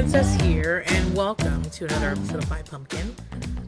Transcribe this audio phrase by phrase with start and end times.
[0.00, 3.14] Princess here, and welcome to another episode of My Pumpkin.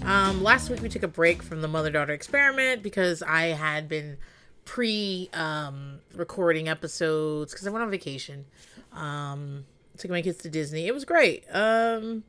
[0.07, 3.87] Um, last week we took a break from the mother daughter experiment because I had
[3.87, 4.17] been
[4.65, 8.47] pre um, recording episodes because I went on vacation.
[8.95, 9.67] Um,
[9.99, 10.87] took my kids to Disney.
[10.87, 11.45] It was great.
[11.53, 12.25] Um,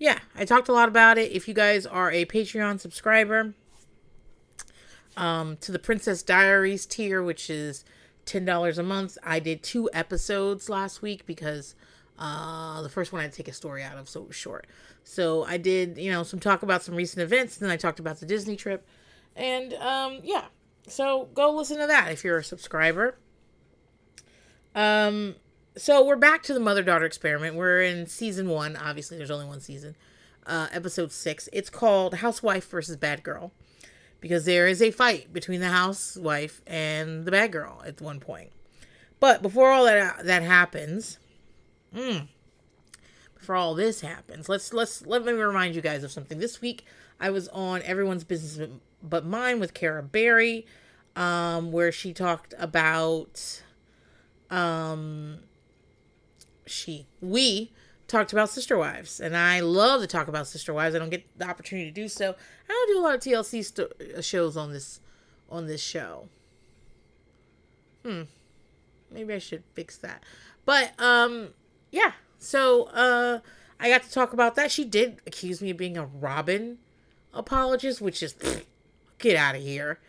[0.00, 1.30] yeah, I talked a lot about it.
[1.30, 3.54] If you guys are a Patreon subscriber,
[5.16, 7.84] um, to the Princess Diaries tier, which is
[8.24, 11.76] ten dollars a month, I did two episodes last week because
[12.18, 14.66] uh, the first one I take a story out of, so it was short.
[15.04, 17.98] So I did, you know, some talk about some recent events, and then I talked
[17.98, 18.86] about the Disney trip,
[19.34, 20.44] and um, yeah.
[20.86, 23.16] So go listen to that if you're a subscriber.
[24.74, 25.36] Um,
[25.76, 27.56] so we're back to the mother daughter experiment.
[27.56, 28.76] We're in season one.
[28.76, 29.96] Obviously, there's only one season.
[30.46, 31.48] Uh, episode six.
[31.52, 33.52] It's called Housewife versus Bad Girl
[34.20, 38.50] because there is a fight between the housewife and the bad girl at one point.
[39.20, 41.18] But before all that that happens,
[41.94, 42.28] mm,
[43.34, 46.38] before all this happens, let's let's let me remind you guys of something.
[46.38, 46.84] This week
[47.20, 48.68] I was on Everyone's Business
[49.02, 50.66] But Mine with Kara Berry,
[51.16, 53.62] um, where she talked about
[54.50, 55.38] um
[56.66, 57.72] she we
[58.06, 60.94] talked about sister wives and i love to talk about sister wives.
[60.94, 62.34] I don't get the opportunity to do so.
[62.68, 65.00] I don't do a lot of tlc st- shows on this
[65.50, 66.28] on this show.
[68.04, 68.22] Hmm.
[69.10, 70.22] Maybe i should fix that.
[70.64, 71.48] But um
[71.92, 73.38] yeah so uh
[73.78, 76.78] i got to talk about that she did accuse me of being a Robyn
[77.32, 78.64] apologist which is pfft,
[79.18, 80.00] get out of here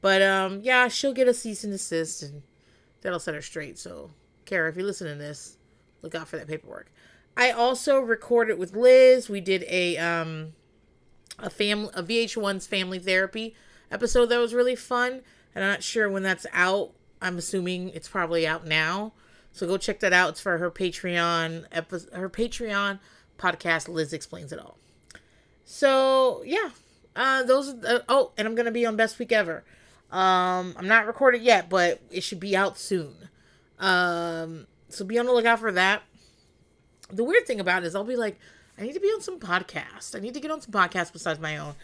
[0.00, 2.42] but um yeah she'll get a cease and desist and
[3.02, 4.10] that'll set her straight so
[4.46, 5.58] kara if you're listening to this
[6.02, 6.92] look out for that paperwork.
[7.36, 9.28] I also recorded with Liz.
[9.28, 10.52] We did a um
[11.38, 13.54] a family a VH1's family therapy
[13.90, 15.22] episode that was really fun.
[15.54, 16.92] And I'm not sure when that's out.
[17.20, 19.12] I'm assuming it's probably out now.
[19.52, 20.30] So go check that out.
[20.30, 22.98] It's for her Patreon episode, her Patreon
[23.38, 23.88] podcast.
[23.88, 24.78] Liz explains it all.
[25.64, 26.70] So yeah,
[27.14, 27.68] uh, those.
[27.68, 29.64] Uh, oh, and I'm gonna be on Best Week Ever.
[30.10, 33.28] Um, I'm not recorded yet, but it should be out soon.
[33.78, 36.02] Um, so be on the lookout for that.
[37.10, 38.38] The weird thing about it is I'll be like,
[38.78, 40.14] I need to be on some podcast.
[40.14, 41.74] I need to get on some podcasts besides my own.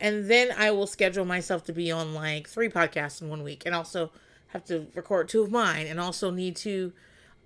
[0.00, 3.64] And then I will schedule myself to be on like three podcasts in one week
[3.66, 4.10] and also
[4.48, 6.92] have to record two of mine and also need to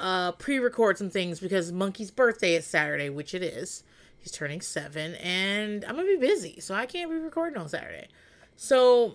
[0.03, 3.85] uh, pre-record some things because Monkey's birthday is Saturday, which it is.
[4.19, 8.09] He's turning seven and I'm gonna be busy, so I can't be recording on Saturday.
[8.57, 9.15] So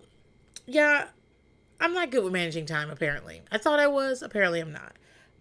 [0.66, 1.10] yeah,
[1.80, 3.42] I'm not good with managing time apparently.
[3.52, 4.94] I thought I was, apparently I'm not.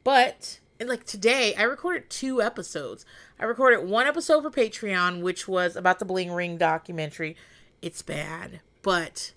[0.03, 3.07] But like today, I recorded two episodes.
[3.39, 7.37] I recorded one episode for Patreon, which was about the Bling Ring documentary.
[7.81, 9.33] It's bad, but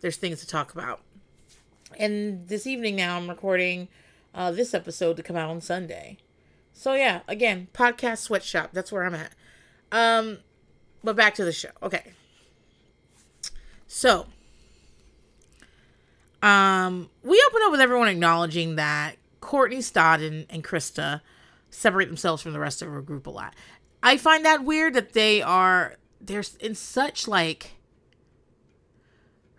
[0.00, 1.00] there's things to talk about.
[1.98, 3.88] And this evening now, I'm recording
[4.36, 6.18] uh, this episode to come out on Sunday.
[6.72, 8.72] So yeah, again, podcast sweatshop.
[8.72, 9.32] That's where I'm at.
[9.90, 10.38] Um,
[11.02, 11.70] but back to the show.
[11.82, 12.12] Okay.
[13.88, 14.26] So,
[16.42, 21.22] um, we open up with everyone acknowledging that Courtney Stodden and Krista
[21.70, 23.54] separate themselves from the rest of her group a lot.
[24.02, 27.72] I find that weird that they are they're in such like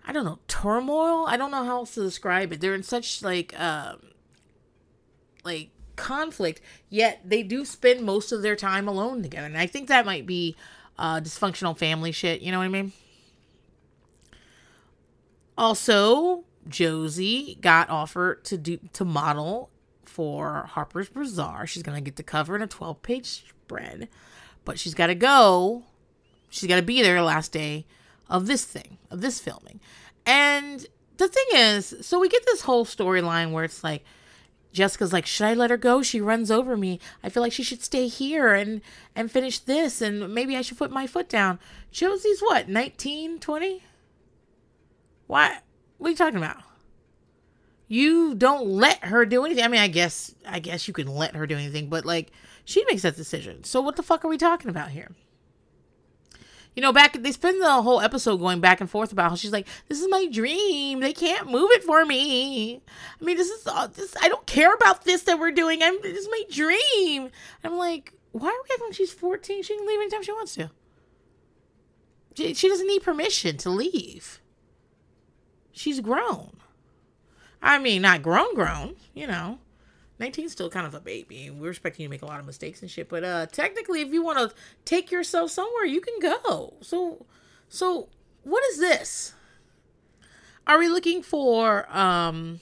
[0.05, 1.25] I don't know turmoil.
[1.25, 2.61] I don't know how else to describe it.
[2.61, 4.01] They're in such like um
[5.47, 9.47] like conflict, yet they do spend most of their time alone together.
[9.47, 10.55] And I think that might be
[10.99, 12.91] uh dysfunctional family shit, you know what I mean?
[15.57, 19.69] Also, Josie got offered to do to model
[20.05, 21.65] for Harper's Bazaar.
[21.65, 24.09] She's gonna get the cover in a 12 page spread,
[24.65, 25.83] but she's got to go.
[26.49, 27.85] She's got to be there last day
[28.29, 29.79] of this thing of this filming.
[30.25, 30.85] And
[31.17, 34.03] the thing is, so we get this whole storyline where it's like
[34.77, 36.01] Jessica's like, should I let her go?
[36.01, 36.99] She runs over me.
[37.23, 38.81] I feel like she should stay here and
[39.15, 41.59] and finish this, and maybe I should put my foot down.
[41.91, 43.83] Josie's what, 19, 20?
[45.25, 45.63] What?
[45.97, 46.57] What are you talking about?
[47.87, 49.63] You don't let her do anything.
[49.63, 52.31] I mean, I guess I guess you can let her do anything, but like
[52.63, 53.63] she makes that decision.
[53.63, 55.11] So what the fuck are we talking about here?
[56.77, 59.51] You know, back they spend the whole episode going back and forth about how she's
[59.51, 60.99] like, "This is my dream.
[60.99, 62.83] They can't move it for me.
[63.19, 64.15] I mean, this is all this.
[64.21, 65.81] I don't care about this that we're doing.
[65.81, 67.31] I'm this is my dream."
[67.63, 69.63] I'm like, why are we acting she's 14?
[69.63, 70.69] She can leave anytime she wants to.
[72.35, 74.39] She, she doesn't need permission to leave.
[75.71, 76.57] She's grown.
[77.59, 79.57] I mean, not grown, grown, you know.
[80.19, 81.49] 19's still kind of a baby.
[81.49, 83.09] We're expecting you to make a lot of mistakes and shit.
[83.09, 84.55] But uh technically if you want to
[84.85, 86.73] take yourself somewhere, you can go.
[86.81, 87.25] So
[87.69, 88.09] so
[88.43, 89.33] what is this?
[90.65, 92.59] Are we looking for um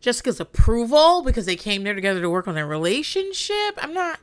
[0.00, 3.74] Jessica's approval because they came there together to work on their relationship.
[3.76, 4.20] I'm not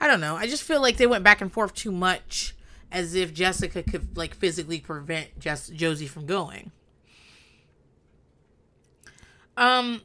[0.00, 0.36] I don't know.
[0.36, 2.54] I just feel like they went back and forth too much
[2.90, 6.72] as if Jessica could like physically prevent just Josie from going.
[9.56, 10.02] Um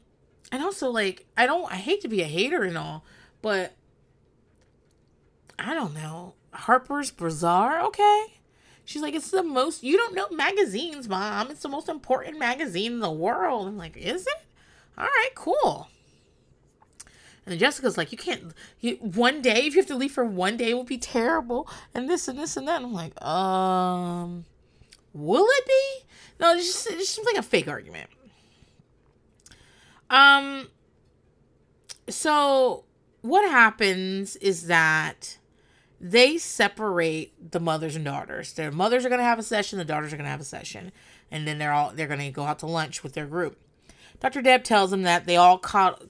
[0.52, 3.04] and also like I don't I hate to be a hater and all,
[3.42, 3.74] but
[5.58, 6.36] I don't know.
[6.52, 8.26] Harper's Bazaar, okay.
[8.86, 11.50] She's like, it's the most you don't know magazines, mom.
[11.52, 13.68] It's the most important magazine in the world.
[13.68, 14.46] I'm like, is it?
[14.98, 15.90] All right, cool.
[17.46, 18.54] And then Jessica's like, you can't.
[18.80, 21.70] You, one day, if you have to leave for one day, will be terrible.
[21.94, 22.78] And this and this and that.
[22.78, 24.46] And I'm like, um,
[25.14, 26.06] will it be?
[26.40, 28.10] No, it's just it's just like a fake argument.
[30.10, 30.70] Um.
[32.08, 32.86] So
[33.22, 35.38] what happens is that
[36.00, 38.54] they separate the mothers and daughters.
[38.54, 40.46] Their mothers are going to have a session, the daughters are going to have a
[40.46, 40.92] session,
[41.32, 43.58] and then they're all they're going to go out to lunch with their group.
[44.20, 44.42] Dr.
[44.42, 46.04] Deb tells them that they all caught,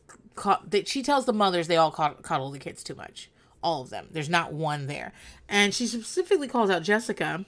[0.69, 3.30] that she tells the mothers they all coddle the kids too much.
[3.63, 4.07] All of them.
[4.12, 5.12] There's not one there.
[5.50, 7.45] And she specifically calls out Jessica,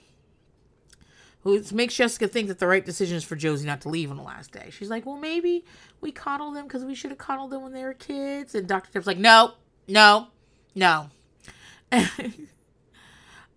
[1.42, 4.16] who makes Jessica think that the right decision is for Josie not to leave on
[4.16, 4.70] the last day.
[4.70, 5.64] She's like, well, maybe
[6.00, 8.54] we coddle them because we should have coddled them when they were kids.
[8.54, 8.90] And Dr.
[8.92, 9.52] Deb's like, no,
[9.86, 10.28] no,
[10.74, 11.08] no.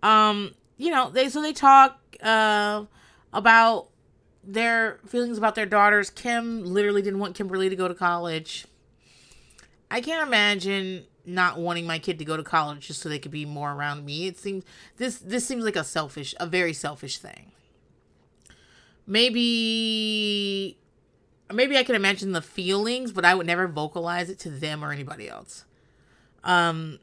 [0.03, 2.85] um, you know, they so they talk uh
[3.33, 3.87] about
[4.43, 6.09] their feelings about their daughters.
[6.09, 8.65] Kim literally didn't want Kimberly to go to college.
[9.89, 13.31] I can't imagine not wanting my kid to go to college just so they could
[13.31, 14.27] be more around me.
[14.27, 14.63] It seems
[14.97, 17.51] this this seems like a selfish, a very selfish thing.
[19.07, 20.77] Maybe
[21.51, 24.91] maybe I can imagine the feelings, but I would never vocalize it to them or
[24.91, 25.65] anybody else.
[26.43, 26.99] Um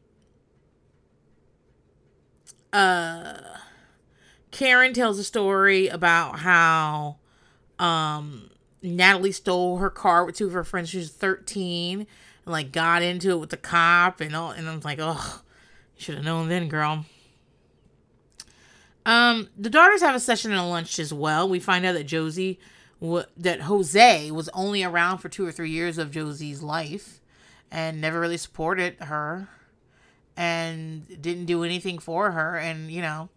[2.73, 3.35] uh
[4.51, 7.17] Karen tells a story about how
[7.79, 8.51] um
[8.83, 10.89] Natalie stole her car with two of her friends.
[10.89, 12.07] She was 13 and
[12.47, 15.43] like got into it with the cop and all and I was like, oh,
[15.97, 17.05] you should have known then, girl.
[19.09, 21.49] Um, the daughters have a session and a lunch as well.
[21.49, 22.61] We find out that Josie,
[23.01, 27.23] that Jose was only around for two or three years of Josie's life,
[27.71, 29.49] and never really supported her
[30.37, 32.59] and didn't do anything for her.
[32.59, 33.31] And, you know,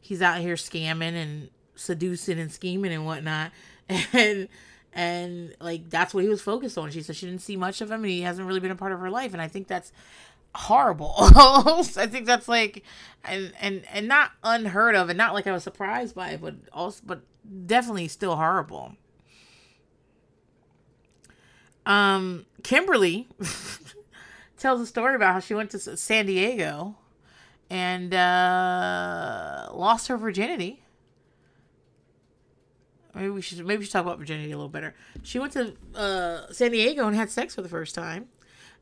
[0.00, 3.50] he's out here scamming and seducing and scheming and whatnot.
[4.12, 4.48] And,
[4.92, 6.92] and like, that's what he was focused on.
[6.92, 8.92] She said she didn't see much of him and he hasn't really been a part
[8.92, 9.32] of her life.
[9.32, 9.92] And I think that's
[10.54, 11.14] horrible.
[11.18, 12.82] I think that's like,
[13.24, 16.54] and, and, and not unheard of and not like I was surprised by it, but
[16.72, 17.22] also, but
[17.66, 18.96] definitely still horrible.
[21.86, 23.28] Um, Kimberly
[24.58, 26.96] tells a story about how she went to San Diego
[27.70, 30.82] and uh, lost her virginity.
[33.14, 34.94] Maybe we should maybe we should talk about virginity a little better.
[35.22, 38.28] She went to uh, San Diego and had sex for the first time,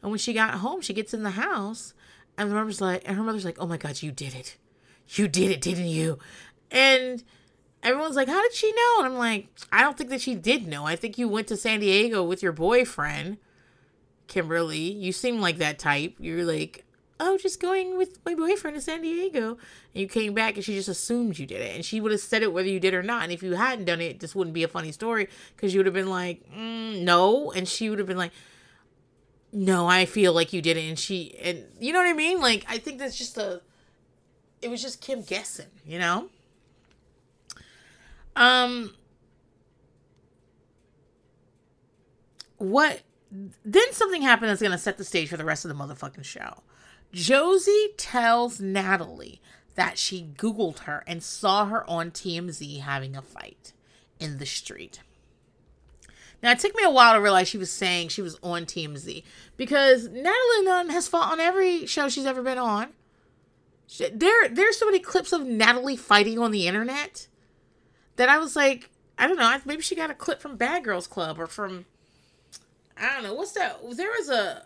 [0.02, 1.94] and when she got home, she gets in the house,
[2.36, 4.56] and the mother's like, and her mother's like, "Oh my God, you did it,
[5.08, 6.18] you did it, didn't you?"
[6.70, 7.22] And
[7.82, 10.66] everyone's like, "How did she know?" And I'm like, "I don't think that she did
[10.66, 10.84] know.
[10.84, 13.38] I think you went to San Diego with your boyfriend."
[14.26, 16.16] Kimberly, you seem like that type.
[16.18, 16.84] You're like,
[17.20, 19.50] oh, just going with my boyfriend to San Diego.
[19.94, 21.74] And you came back and she just assumed you did it.
[21.74, 23.24] And she would have said it whether you did or not.
[23.24, 25.86] And if you hadn't done it, this wouldn't be a funny story because you would
[25.86, 27.50] have been like, mm, no.
[27.52, 28.32] And she would have been like,
[29.52, 30.88] no, I feel like you did it.
[30.88, 32.40] And she, and you know what I mean?
[32.40, 33.62] Like, I think that's just a,
[34.60, 36.28] it was just Kim guessing, you know?
[38.36, 38.94] Um,
[42.58, 43.02] what
[43.64, 46.24] then something happened that's going to set the stage for the rest of the motherfucking
[46.24, 46.62] show.
[47.12, 49.40] Josie tells Natalie
[49.74, 53.72] that she Googled her and saw her on TMZ having a fight
[54.18, 55.00] in the street.
[56.42, 59.24] Now, it took me a while to realize she was saying she was on TMZ
[59.56, 62.88] because Natalie Nunn has fought on every show she's ever been on.
[64.12, 67.26] There, there's so many clips of Natalie fighting on the internet
[68.16, 71.06] that I was like, I don't know, maybe she got a clip from Bad Girls
[71.06, 71.86] Club or from
[73.00, 73.78] I don't know what's that.
[73.96, 74.62] There was a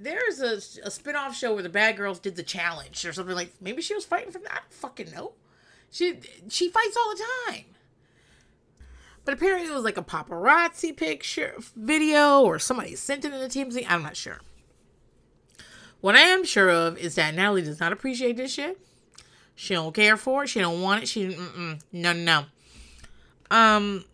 [0.00, 3.34] there is a, a spin-off show where the bad girls did the challenge or something
[3.34, 4.52] like maybe she was fighting from that.
[4.52, 5.32] I don't fucking know.
[5.90, 7.64] She she fights all the time.
[9.30, 13.46] But apparently it was like a paparazzi picture video or somebody sent it in the
[13.46, 13.86] TMZ.
[13.88, 14.40] I'm not sure.
[16.00, 18.80] What I am sure of is that Natalie does not appreciate this shit.
[19.54, 20.48] She don't care for it.
[20.48, 21.08] She don't want it.
[21.08, 22.46] She mm-mm, no no.
[23.52, 24.04] Um,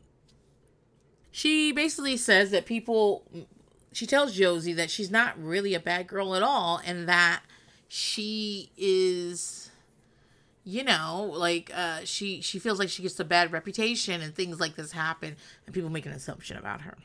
[1.31, 3.23] she basically says that people
[3.93, 7.41] she tells Josie that she's not really a bad girl at all and that
[7.89, 9.66] she is
[10.69, 14.59] you know like uh she she feels like she gets a bad reputation and things
[14.59, 16.97] like this happen and people make an assumption about her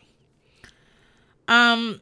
[1.47, 2.01] Um,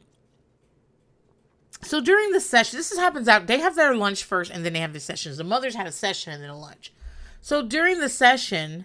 [1.82, 3.46] so during the session, this is, happens out.
[3.46, 5.38] They have their lunch first, and then they have the sessions.
[5.38, 6.92] The mothers had a session and then a lunch.
[7.40, 8.84] So during the session,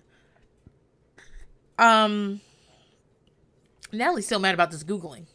[1.78, 2.42] um,
[3.92, 5.26] Natalie's still mad about this googling.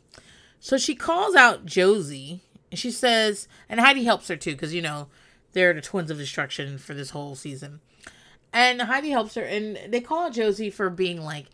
[0.58, 4.82] So she calls out Josie, and she says, and Heidi helps her too, because you
[4.82, 5.08] know
[5.52, 7.80] they're the twins of destruction for this whole season.
[8.52, 11.46] And Heidi helps her, and they call Josie for being like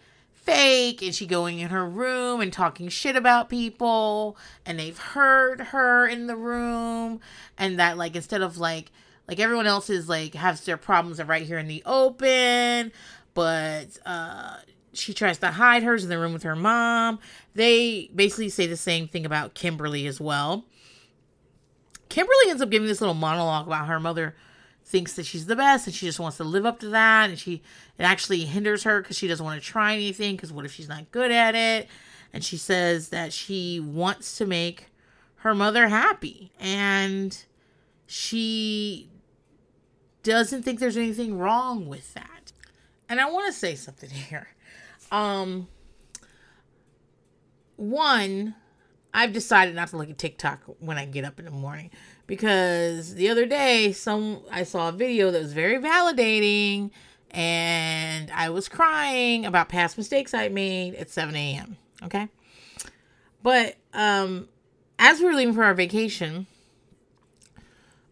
[0.46, 5.60] fake and she going in her room and talking shit about people and they've heard
[5.60, 7.20] her in the room
[7.58, 8.92] and that like instead of like
[9.26, 12.92] like everyone else is like has their problems are right here in the open
[13.34, 14.56] but uh
[14.92, 17.18] she tries to hide hers in the room with her mom
[17.56, 20.64] they basically say the same thing about kimberly as well
[22.08, 24.34] kimberly ends up giving this little monologue about her mother
[24.86, 27.38] thinks that she's the best and she just wants to live up to that and
[27.38, 27.54] she
[27.98, 30.88] it actually hinders her because she doesn't want to try anything because what if she's
[30.88, 31.88] not good at it?
[32.32, 34.86] And she says that she wants to make
[35.36, 37.36] her mother happy and
[38.06, 39.10] she
[40.22, 42.52] doesn't think there's anything wrong with that.
[43.08, 44.48] And i want to say something here.
[45.10, 45.66] Um
[47.76, 48.54] one
[49.16, 51.90] i've decided not to look at tiktok when i get up in the morning
[52.26, 56.90] because the other day some I saw a video that was very validating
[57.30, 61.76] and I was crying about past mistakes I made at 7 a.m.
[62.02, 62.28] Okay.
[63.42, 64.48] But um
[64.98, 66.46] as we were leaving for our vacation,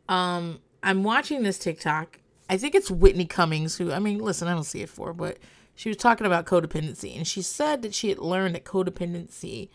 [0.06, 2.20] um, I'm watching this TikTok.
[2.50, 5.38] I think it's Whitney Cummings, who I mean, listen, I don't see it for, but
[5.74, 9.70] she was talking about codependency, and she said that she had learned that codependency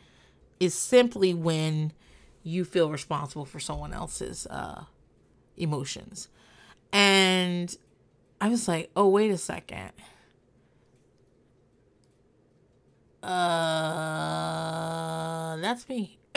[0.60, 1.94] is simply when
[2.44, 4.84] you feel responsible for someone else's uh,
[5.58, 6.30] emotions.
[6.92, 7.76] And
[8.42, 9.92] I was like, oh, wait a second.
[13.22, 13.38] Uh,
[15.58, 16.18] that's me.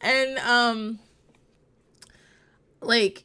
[0.00, 0.98] and, um,
[2.80, 3.24] like,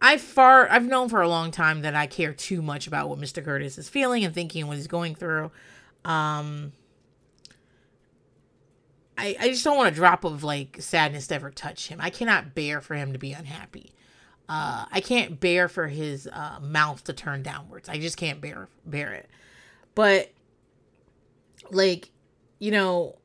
[0.00, 3.18] I far I've known for a long time that I care too much about what
[3.18, 3.42] Mr.
[3.42, 5.50] Curtis is feeling and thinking and what he's going through.
[6.04, 6.72] Um,
[9.16, 12.00] I, I just don't want a drop of like sadness to ever touch him.
[12.00, 13.92] I cannot bear for him to be unhappy.
[14.48, 17.88] Uh, I can't bear for his uh, mouth to turn downwards.
[17.88, 19.30] I just can't bear bear it.
[19.94, 20.32] But
[21.70, 22.10] like,
[22.58, 23.18] you know,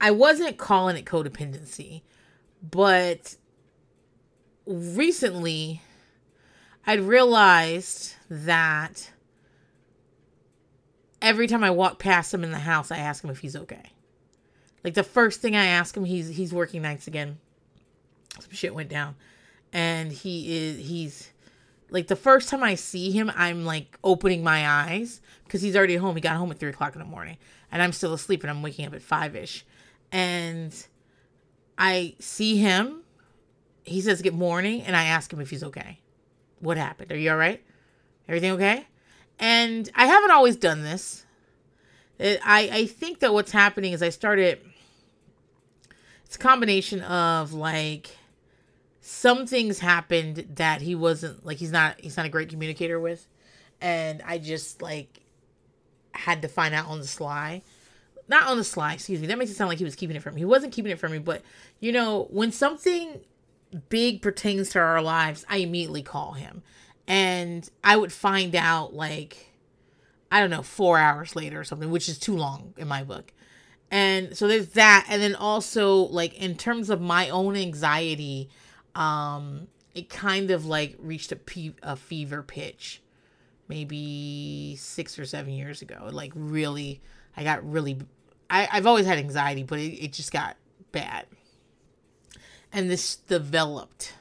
[0.00, 2.02] I wasn't calling it codependency,
[2.62, 3.36] but
[4.66, 5.82] recently
[6.86, 9.10] I'd realized that
[11.20, 13.92] every time I walk past him in the house, I ask him if he's okay.
[14.84, 17.38] Like the first thing I ask him, he's he's working nights again.
[18.38, 19.16] Some shit went down,
[19.72, 21.30] and he is he's
[21.90, 25.96] like the first time I see him, I'm like opening my eyes because he's already
[25.96, 26.14] home.
[26.14, 27.38] He got home at three o'clock in the morning,
[27.72, 29.64] and I'm still asleep, and I'm waking up at five ish,
[30.12, 30.74] and
[31.76, 33.02] I see him.
[33.84, 35.98] He says good morning, and I ask him if he's okay.
[36.60, 37.10] What happened?
[37.10, 37.62] Are you all right?
[38.28, 38.86] Everything okay?
[39.38, 41.24] And I haven't always done this.
[42.20, 44.60] I, I think that what's happening is I started.
[46.24, 48.16] It's a combination of like
[49.00, 53.26] some things happened that he wasn't like he's not he's not a great communicator with,
[53.80, 55.20] and I just like
[56.12, 57.62] had to find out on the sly.
[58.28, 59.26] Not on the sly, excuse me.
[59.28, 60.40] That makes it sound like he was keeping it from me.
[60.42, 61.42] He wasn't keeping it from me, but
[61.80, 63.20] you know, when something
[63.88, 66.62] big pertains to our lives, I immediately call him
[67.08, 69.46] and I would find out like
[70.30, 73.32] I don't know, 4 hours later or something, which is too long in my book.
[73.90, 78.50] And so there's that and then also like in terms of my own anxiety
[78.94, 83.02] um it kind of like reached a, pe- a fever pitch
[83.68, 86.08] maybe 6 or 7 years ago.
[86.12, 87.00] Like really
[87.34, 87.98] I got really
[88.50, 90.56] I I've always had anxiety, but it, it just got
[90.92, 91.24] bad.
[92.70, 94.12] And this developed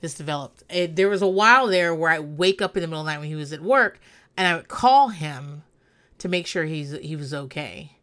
[0.00, 0.62] this developed.
[0.70, 3.12] It, there was a while there where I wake up in the middle of the
[3.12, 4.00] night when he was at work
[4.36, 5.62] and I would call him
[6.18, 7.96] to make sure he's he was okay.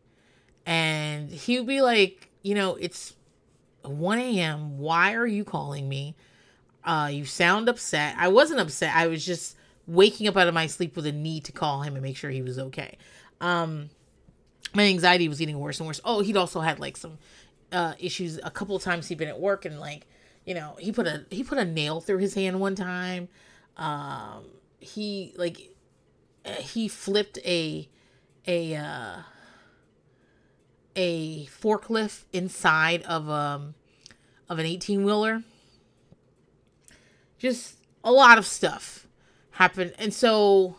[0.65, 3.13] And he would be like, you know, it's
[3.83, 4.77] 1 a.m.
[4.77, 6.15] Why are you calling me?
[6.83, 8.15] Uh, you sound upset.
[8.17, 8.95] I wasn't upset.
[8.95, 9.55] I was just
[9.87, 12.31] waking up out of my sleep with a need to call him and make sure
[12.31, 12.97] he was okay.
[13.41, 13.89] Um,
[14.73, 16.01] my anxiety was getting worse and worse.
[16.03, 17.17] Oh, he'd also had like some
[17.71, 18.39] uh, issues.
[18.43, 20.07] A couple of times he'd been at work and like
[20.45, 23.27] you know he put a he put a nail through his hand one time
[23.77, 24.45] um
[24.79, 25.69] he like
[26.59, 27.87] he flipped a
[28.47, 29.17] a uh
[30.95, 33.73] a forklift inside of um
[34.47, 35.43] of an 18 wheeler
[37.37, 39.07] just a lot of stuff
[39.51, 40.75] happened and so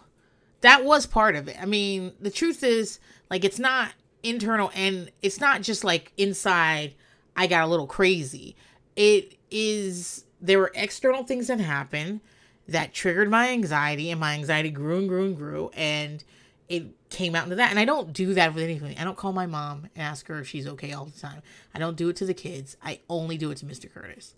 [0.67, 1.57] that was part of it.
[1.61, 2.99] I mean, the truth is,
[3.31, 3.93] like, it's not
[4.23, 6.95] internal and it's not just like inside,
[7.37, 8.57] I got a little crazy.
[8.97, 12.21] It is, there were external things that happened
[12.69, 15.71] that triggered my anxiety, and my anxiety grew and grew and grew.
[15.75, 16.25] And
[16.69, 17.71] it came out into that.
[17.71, 18.99] And I don't do that with anything.
[18.99, 21.43] I don't call my mom and ask her if she's okay all the time.
[21.75, 22.77] I don't do it to the kids.
[22.83, 23.93] I only do it to Mr.
[23.93, 24.35] Curtis.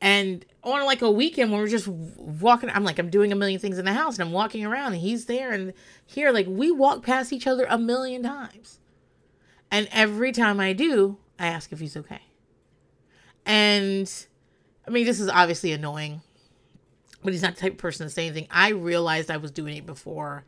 [0.00, 3.60] And on like a weekend when we're just walking, I'm like, I'm doing a million
[3.60, 5.72] things in the house and I'm walking around and he's there and
[6.06, 8.80] here, like we walk past each other a million times.
[9.70, 12.20] And every time I do, I ask if he's okay.
[13.44, 14.10] And
[14.86, 16.22] I mean, this is obviously annoying,
[17.22, 18.48] but he's not the type of person to say anything.
[18.50, 20.44] I realized I was doing it before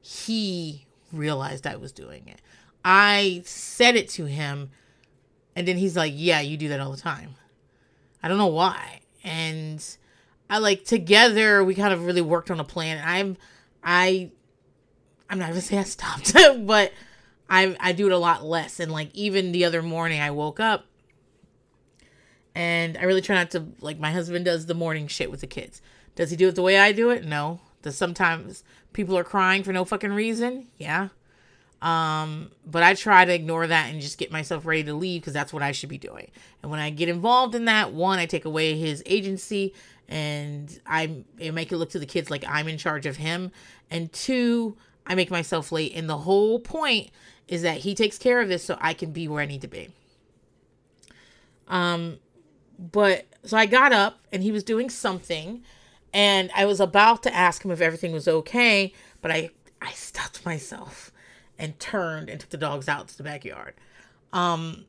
[0.00, 2.40] he realized I was doing it.
[2.84, 4.70] I said it to him,
[5.56, 7.36] and then he's like, Yeah, you do that all the time.
[8.22, 9.00] I don't know why.
[9.22, 9.84] And
[10.50, 13.02] I like together we kind of really worked on a plan.
[13.04, 13.36] I'm
[13.82, 14.30] I
[15.30, 16.34] I'm not gonna say I stopped,
[16.66, 16.92] but
[17.48, 18.80] I I do it a lot less.
[18.80, 20.86] And like even the other morning I woke up
[22.54, 25.46] and I really try not to like my husband does the morning shit with the
[25.46, 25.82] kids.
[26.14, 27.24] Does he do it the way I do it?
[27.24, 27.60] No.
[27.82, 30.68] Does sometimes people are crying for no fucking reason?
[30.78, 31.08] Yeah.
[31.82, 35.34] Um, but I try to ignore that and just get myself ready to leave because
[35.34, 36.30] that's what I should be doing.
[36.62, 39.74] And when I get involved in that, one, I take away his agency
[40.08, 43.52] and I, make it look to the kids like I'm in charge of him.
[43.90, 45.92] And two, I make myself late.
[45.94, 47.10] And the whole point
[47.48, 49.68] is that he takes care of this so I can be where I need to
[49.68, 49.90] be.
[51.68, 52.18] Um,
[52.78, 55.62] but so I got up and he was doing something
[56.12, 59.50] and I was about to ask him if everything was okay, but I
[59.82, 61.12] I stopped myself
[61.58, 63.74] and turned and took the dogs out to the backyard.
[64.32, 64.86] Um,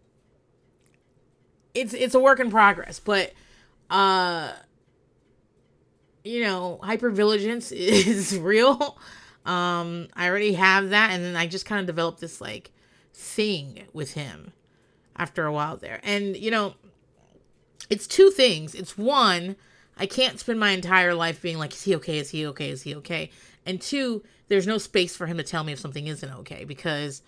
[1.73, 3.33] it's it's a work in progress, but
[3.89, 4.53] uh,
[6.23, 8.97] you know, hypervigilance is real.
[9.45, 12.71] Um, I already have that, and then I just kind of developed this like
[13.13, 14.53] thing with him
[15.15, 16.75] after a while there, and you know,
[17.89, 18.75] it's two things.
[18.75, 19.55] It's one,
[19.97, 22.17] I can't spend my entire life being like, is he okay?
[22.17, 22.69] Is he okay?
[22.69, 23.29] Is he okay?
[23.65, 27.21] And two, there's no space for him to tell me if something isn't okay because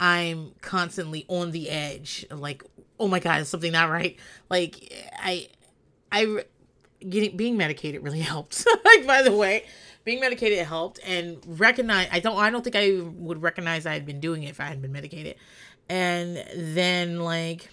[0.00, 2.62] I'm constantly on the edge like,
[2.98, 4.16] oh my god, is something not right?
[4.48, 5.48] Like I,
[6.10, 6.44] I
[7.08, 8.66] getting being medicated really helped.
[8.84, 9.64] like by the way,
[10.04, 12.08] being medicated helped and recognize.
[12.12, 12.36] I don't.
[12.36, 14.92] I don't think I would recognize I had been doing it if I hadn't been
[14.92, 15.36] medicated.
[15.88, 17.68] And then like,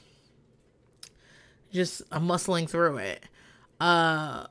[1.74, 3.24] just I'm muscling through it.
[3.80, 4.46] Uh,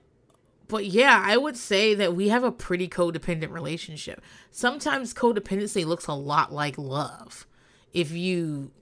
[0.69, 4.21] but yeah, I would say that we have a pretty codependent relationship.
[4.51, 7.47] Sometimes codependency looks a lot like love
[7.93, 8.73] if you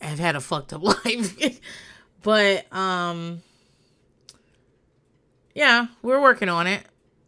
[0.00, 1.60] have had a fucked up life.
[2.22, 3.42] but um
[5.54, 6.82] yeah, we're working on it.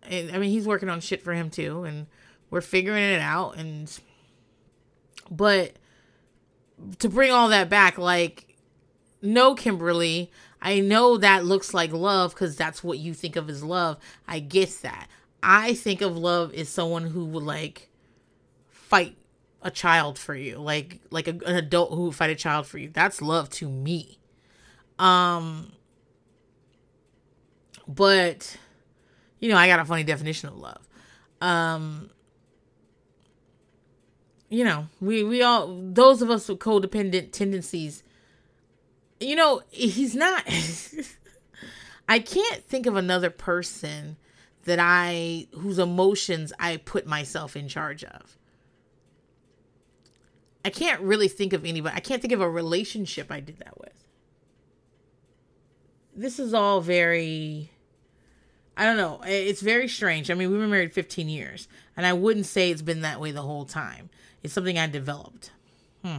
[0.05, 2.07] I mean, he's working on shit for him too and
[2.51, 3.99] we're figuring it out and
[5.31, 5.73] but
[7.01, 8.48] to bring all that back like
[9.21, 13.63] no Kimberly I know that looks like love because that's what you think of as
[13.63, 13.99] love.
[14.27, 15.09] I get that.
[15.43, 17.91] I think of love as someone who would like
[18.71, 19.17] fight
[19.63, 22.79] a child for you, like like a, an adult who would fight a child for
[22.79, 22.91] you.
[22.93, 24.19] That's love to me.
[24.99, 25.73] Um,
[27.87, 28.57] but
[29.39, 30.89] you know, I got a funny definition of love.
[31.41, 32.11] Um,
[34.49, 38.03] you know, we we all those of us with codependent tendencies
[39.21, 40.45] you know, he's not.
[42.09, 44.17] I can't think of another person
[44.65, 48.37] that I whose emotions I put myself in charge of.
[50.65, 51.97] I can't really think of anybody.
[51.97, 54.05] I can't think of a relationship I did that with.
[56.15, 57.71] This is all very
[58.77, 59.21] I don't know.
[59.25, 60.31] It's very strange.
[60.31, 63.33] I mean, we were married 15 years, and I wouldn't say it's been that way
[63.33, 64.09] the whole time.
[64.43, 65.51] It's something I developed.
[66.05, 66.19] Hmm.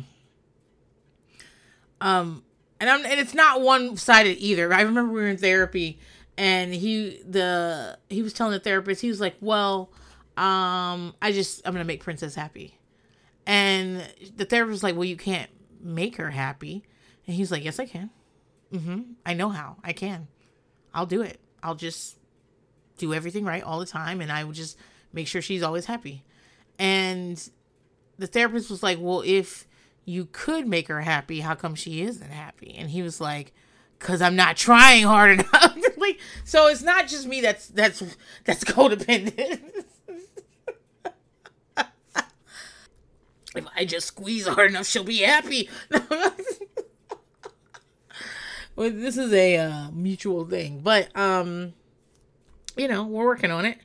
[2.01, 2.43] Um
[2.80, 4.74] and I'm and it's not one sided either.
[4.74, 6.00] I remember we were in therapy
[6.39, 9.92] and he the he was telling the therapist he was like, "Well,
[10.38, 12.80] um, I just I'm gonna make Princess happy,"
[13.46, 14.02] and
[14.38, 15.50] the therapist was like, "Well, you can't
[15.82, 16.86] make her happy,"
[17.28, 18.10] and he's like, "Yes, I can.
[18.74, 19.02] Mm-hmm.
[19.26, 19.78] I know how.
[19.84, 20.30] I can.
[20.94, 21.42] I'll do it.
[21.62, 22.18] I'll just
[22.98, 24.78] do everything right all the time, and I will just
[25.12, 26.24] make sure she's always happy."
[26.80, 27.38] And
[28.18, 29.68] the therapist was like, "Well, if."
[30.10, 31.41] You could make her happy.
[31.41, 32.76] How come she isn't happy?
[32.76, 33.54] And he was like,
[34.00, 38.02] "Cause I'm not trying hard enough." like, so it's not just me that's that's
[38.43, 39.62] that's codependent.
[43.56, 45.69] if I just squeeze hard enough, she'll be happy.
[48.76, 51.74] well, this is a uh, mutual thing, but um,
[52.76, 53.78] you know, we're working on it,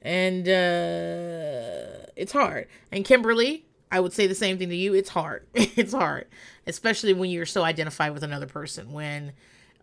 [0.00, 2.68] And uh, it's hard.
[2.90, 4.94] And Kimberly, I would say the same thing to you.
[4.94, 5.46] It's hard.
[5.54, 6.26] it's hard,
[6.66, 8.92] especially when you're so identified with another person.
[8.92, 9.32] When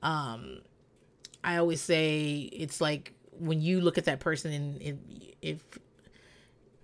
[0.01, 0.59] um,
[1.43, 5.59] I always say it's like when you look at that person and if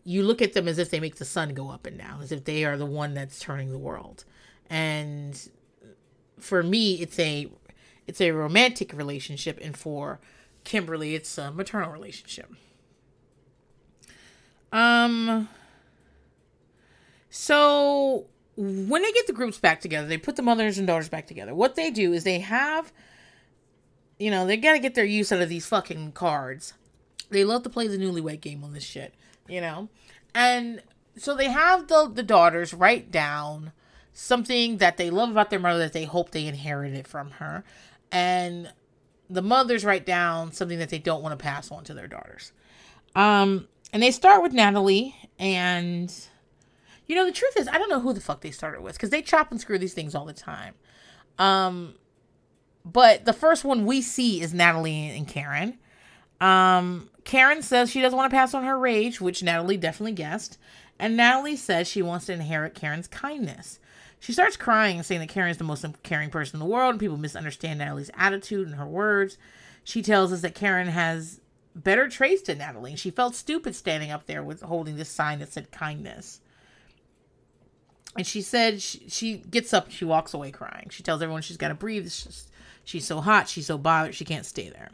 [0.04, 2.32] you look at them as if they make the sun go up and down, as
[2.32, 4.26] if they are the one that's turning the world.
[4.70, 5.50] And
[6.40, 7.48] for me, it's a
[8.08, 10.20] it's a romantic relationship, and for
[10.64, 12.52] Kimberly, it's a maternal relationship.
[14.72, 15.50] Um.
[17.30, 21.28] So when they get the groups back together, they put the mothers and daughters back
[21.28, 21.56] together.
[21.56, 22.92] What they do is they have,
[24.18, 26.74] you know, they got to get their use out of these fucking cards.
[27.30, 29.14] They love to play the newlywed game on this shit,
[29.48, 29.88] you know,
[30.34, 30.82] and
[31.16, 33.72] so they have the the daughters write down
[34.14, 37.64] something that they love about their mother that they hope they inherited from her,
[38.12, 38.74] and
[39.30, 42.52] the mothers write down something that they don't want to pass on to their daughters.
[43.16, 46.12] Um, and they start with Natalie, and
[47.10, 49.10] you know the truth is I don't know who the fuck they started with because
[49.10, 50.76] they chop and screw these things all the time.
[51.40, 51.96] Um,
[52.86, 55.80] but the first one we see is Natalie and Karen.
[56.40, 60.58] Um, Karen says she doesn't want to pass on her rage, which Natalie definitely guessed.
[61.00, 63.80] And Natalie says she wants to inherit Karen's kindness.
[64.20, 67.00] She starts crying, saying that Karen is the most caring person in the world, and
[67.00, 69.38] people misunderstand Natalie's attitude and her words.
[69.84, 71.40] She tells us that Karen has
[71.74, 72.98] better traits than Natalie.
[72.98, 76.42] She felt stupid standing up there with holding this sign that said kindness.
[78.20, 80.90] And she said she, she gets up, she walks away crying.
[80.90, 82.04] She tells everyone she's got to breathe.
[82.04, 82.52] Just,
[82.84, 84.90] she's so hot, she's so bothered, she can't stay there.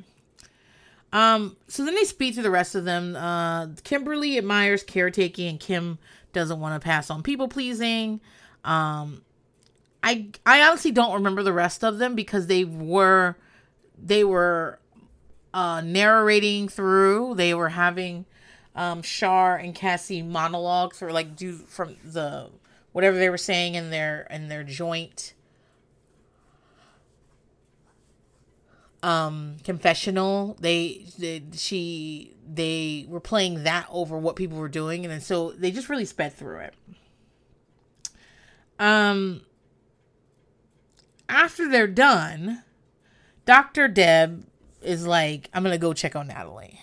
[1.11, 3.15] Um, so then they speak to the rest of them.
[3.15, 5.97] Uh, Kimberly admires caretaking, and Kim
[6.33, 8.21] doesn't want to pass on people pleasing.
[8.63, 9.23] Um,
[10.03, 13.37] I I honestly don't remember the rest of them because they were
[13.97, 14.77] they were
[15.51, 17.33] uh, narrating through.
[17.33, 18.27] They were having
[18.75, 22.51] um, Char and Cassie monologues or like do from the
[22.95, 25.33] whatever they were saying in their in their joint
[29.03, 35.21] um confessional they, they she they were playing that over what people were doing and
[35.21, 36.73] so they just really sped through it
[38.79, 39.41] um,
[41.29, 42.63] after they're done,
[43.45, 43.87] Dr.
[43.87, 44.45] Deb
[44.81, 46.79] is like, I'm gonna go check on Natalie.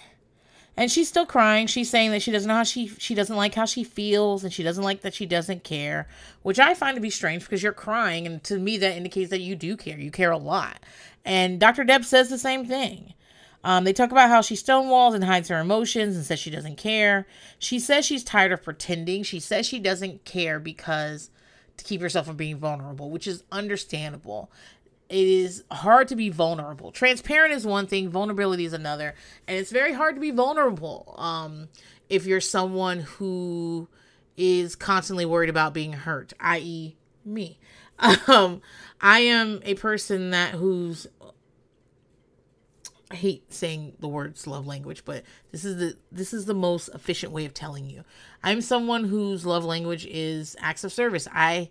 [0.76, 1.66] And she's still crying.
[1.66, 4.52] She's saying that she doesn't know how she she doesn't like how she feels and
[4.52, 6.08] she doesn't like that she doesn't care,
[6.42, 9.40] which I find to be strange because you're crying and to me that indicates that
[9.40, 9.98] you do care.
[9.98, 10.80] You care a lot.
[11.24, 11.84] And Dr.
[11.84, 13.14] Deb says the same thing.
[13.64, 16.76] Um, they talk about how she stonewalls and hides her emotions and says she doesn't
[16.76, 17.26] care.
[17.58, 19.22] She says she's tired of pretending.
[19.22, 21.30] She says she doesn't care because
[21.76, 24.50] to keep yourself from being vulnerable, which is understandable.
[25.12, 26.90] It is hard to be vulnerable.
[26.90, 29.14] Transparent is one thing, vulnerability is another,
[29.46, 31.68] and it's very hard to be vulnerable um,
[32.08, 33.88] if you're someone who
[34.38, 37.58] is constantly worried about being hurt, i.e., me.
[38.26, 38.62] Um,
[39.00, 41.06] I am a person that who's
[43.12, 45.22] I hate saying the words love language, but
[45.52, 48.02] this is the this is the most efficient way of telling you.
[48.42, 51.28] I'm someone whose love language is acts of service.
[51.30, 51.68] I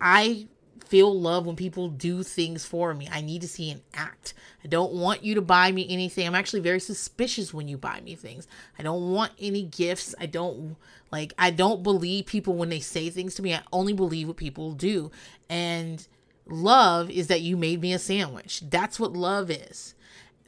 [0.00, 0.48] I
[0.90, 3.08] feel love when people do things for me.
[3.10, 4.34] I need to see an act.
[4.64, 6.26] I don't want you to buy me anything.
[6.26, 8.48] I'm actually very suspicious when you buy me things.
[8.76, 10.16] I don't want any gifts.
[10.18, 10.76] I don't
[11.12, 13.54] like I don't believe people when they say things to me.
[13.54, 15.12] I only believe what people do.
[15.48, 16.06] And
[16.44, 18.60] love is that you made me a sandwich.
[18.68, 19.94] That's what love is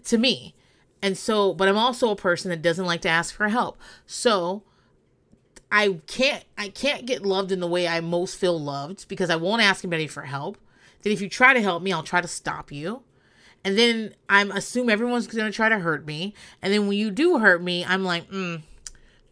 [0.07, 0.57] to me.
[1.01, 3.79] And so, but I'm also a person that doesn't like to ask for help.
[4.07, 4.65] So,
[5.73, 9.37] I can't I can't get loved in the way I most feel loved because I
[9.37, 10.59] won't ask anybody for help.
[11.01, 13.03] Then if you try to help me, I'll try to stop you.
[13.65, 16.35] And then I'm assume everyone's gonna try to hurt me.
[16.61, 18.61] And then when you do hurt me, I'm like, mm,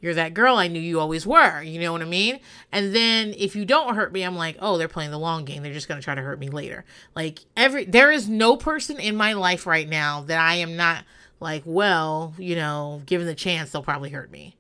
[0.01, 1.61] you're that girl I knew you always were.
[1.61, 2.41] You know what I mean?
[2.73, 5.63] And then if you don't hurt me, I'm like, oh, they're playing the long game.
[5.63, 6.87] They're just to try to hurt me later.
[7.15, 11.05] Like every there is no person in my life right now that I am not
[11.39, 14.57] like, well, you know, given the chance, they'll probably hurt me.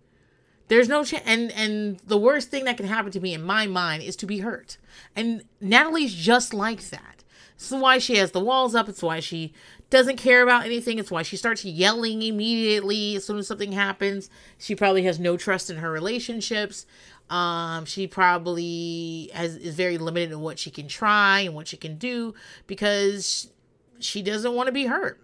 [0.70, 3.66] There's no chance, and and the worst thing that can happen to me in my
[3.66, 4.78] mind is to be hurt.
[5.16, 7.24] And Natalie's just like that.
[7.58, 8.88] This is why she has the walls up.
[8.88, 9.52] It's why she
[9.90, 11.00] doesn't care about anything.
[11.00, 14.30] It's why she starts yelling immediately as soon as something happens.
[14.58, 16.86] She probably has no trust in her relationships.
[17.28, 21.78] Um, she probably has is very limited in what she can try and what she
[21.78, 22.32] can do
[22.68, 23.50] because
[23.98, 25.20] she doesn't want to be hurt.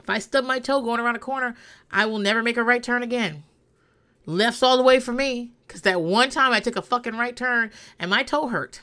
[0.00, 1.54] If I stub my toe going around a corner,
[1.92, 3.44] I will never make a right turn again.
[4.26, 7.36] Left's all the way for me because that one time I took a fucking right
[7.36, 8.82] turn and my toe hurt.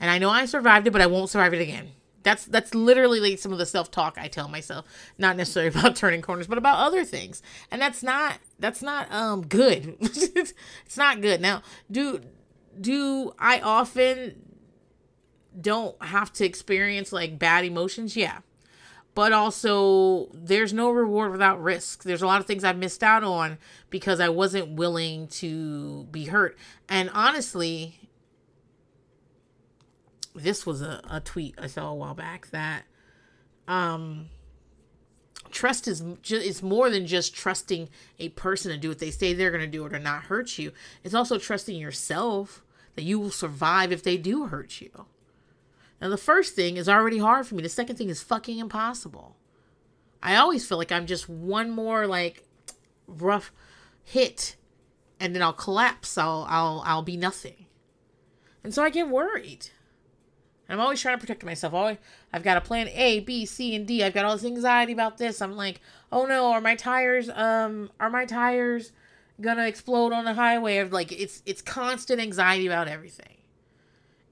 [0.00, 1.92] And I know I survived it, but I won't survive it again
[2.24, 4.86] That's that's literally like some of the self talk I tell myself,
[5.18, 7.42] not necessarily about turning corners, but about other things.
[7.70, 9.96] And that's not that's not um good.
[10.00, 11.40] it's not good.
[11.40, 12.20] Now, do
[12.80, 14.42] do I often
[15.60, 18.16] don't have to experience like bad emotions?
[18.16, 18.38] Yeah.
[19.14, 22.02] But also there's no reward without risk.
[22.02, 23.58] There's a lot of things I missed out on
[23.90, 26.56] because I wasn't willing to be hurt.
[26.88, 28.08] And honestly,
[30.34, 32.84] this was a, a tweet I saw a while back that
[33.68, 34.30] um
[35.50, 39.50] trust is is more than just trusting a person to do what they say they're
[39.50, 40.72] going to do or to not hurt you.
[41.04, 42.62] It's also trusting yourself
[42.96, 45.06] that you will survive if they do hurt you.
[46.02, 47.62] Now the first thing is already hard for me.
[47.62, 49.36] The second thing is fucking impossible.
[50.20, 52.42] I always feel like I'm just one more like
[53.06, 53.52] rough
[54.02, 54.56] hit
[55.20, 56.18] and then I'll collapse.
[56.18, 57.66] I'll I'll I'll be nothing.
[58.64, 59.68] And so I get worried.
[60.68, 61.72] And I'm always trying to protect myself.
[61.72, 61.98] Always,
[62.32, 64.02] I've got a plan A, B, C, and D.
[64.02, 65.40] I've got all this anxiety about this.
[65.40, 68.90] I'm like, oh no, are my tires um are my tires
[69.40, 70.82] gonna explode on the highway?
[70.82, 73.36] Like it's it's constant anxiety about everything.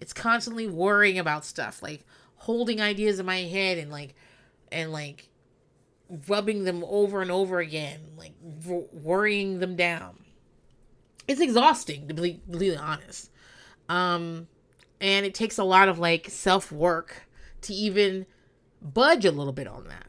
[0.01, 2.05] It's constantly worrying about stuff, like
[2.37, 4.15] holding ideas in my head and like
[4.73, 5.29] and like
[6.29, 8.33] rubbing them over and over again, like
[8.93, 10.17] worrying them down.
[11.29, 13.31] It's exhausting to be completely honest.
[13.89, 14.49] Um
[15.01, 17.27] and it takes a lot of like self work
[17.63, 18.27] to even
[18.83, 20.07] budge a little bit on that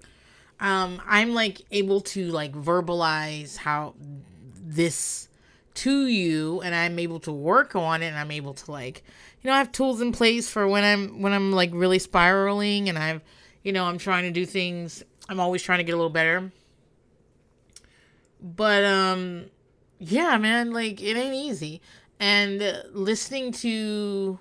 [0.60, 3.94] um i'm like able to like verbalize how
[4.64, 5.28] this
[5.74, 9.04] to you and i'm able to work on it and i'm able to like
[9.42, 12.90] you know i have tools in place for when i'm when i'm like really spiraling
[12.90, 13.22] and i've
[13.64, 16.52] you know i'm trying to do things i'm always trying to get a little better.
[18.42, 19.46] But um
[20.00, 21.82] yeah man like it ain't easy.
[22.20, 24.40] And listening to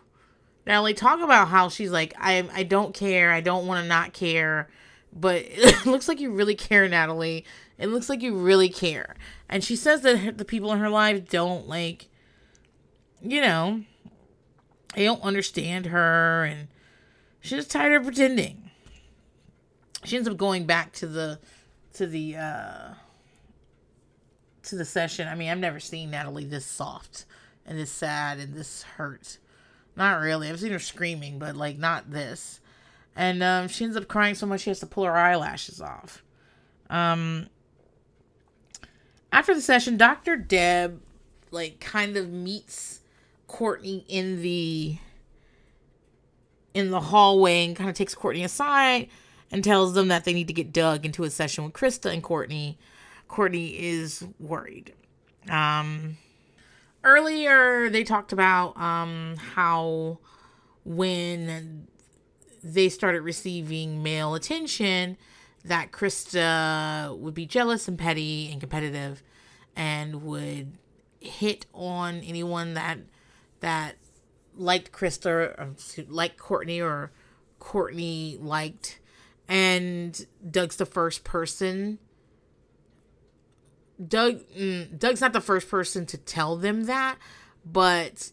[0.66, 4.12] Natalie, talk about how she's like, I I don't care, I don't want to not
[4.12, 4.68] care,
[5.12, 7.44] but it looks like you really care, Natalie.
[7.78, 9.16] It looks like you really care,
[9.48, 12.08] and she says that the people in her life don't like,
[13.22, 13.84] you know,
[14.94, 16.68] they don't understand her, and
[17.40, 18.70] she's just tired of pretending.
[20.04, 21.38] She ends up going back to the
[21.94, 22.94] to the uh
[24.64, 25.28] to the session.
[25.28, 27.26] I mean, I've never seen Natalie this soft
[27.66, 29.38] and this sad and this hurt
[29.96, 30.48] not really.
[30.48, 32.60] I've seen her screaming, but like not this.
[33.16, 36.24] And um, she ends up crying so much she has to pull her eyelashes off.
[36.88, 37.48] Um,
[39.32, 40.36] after the session, Dr.
[40.36, 41.02] Deb
[41.50, 42.99] like kind of meets
[43.50, 44.96] Courtney in the
[46.72, 49.08] in the hallway and kind of takes Courtney aside
[49.50, 52.22] and tells them that they need to get Doug into a session with Krista and
[52.22, 52.78] Courtney.
[53.26, 54.94] Courtney is worried.
[55.50, 56.16] Um,
[57.02, 60.20] earlier they talked about um how
[60.84, 61.88] when
[62.62, 65.16] they started receiving male attention
[65.64, 69.24] that Krista would be jealous and petty and competitive
[69.74, 70.78] and would
[71.18, 72.98] hit on anyone that
[73.60, 73.96] that
[74.56, 75.74] liked Krista or
[76.08, 77.12] liked Courtney or
[77.58, 79.00] Courtney liked
[79.48, 81.98] and Doug's the first person
[84.06, 87.18] Doug mm, Doug's not the first person to tell them that,
[87.64, 88.32] but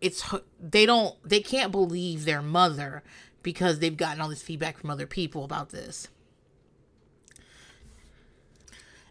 [0.00, 3.02] it's they don't they can't believe their mother
[3.42, 6.08] because they've gotten all this feedback from other people about this.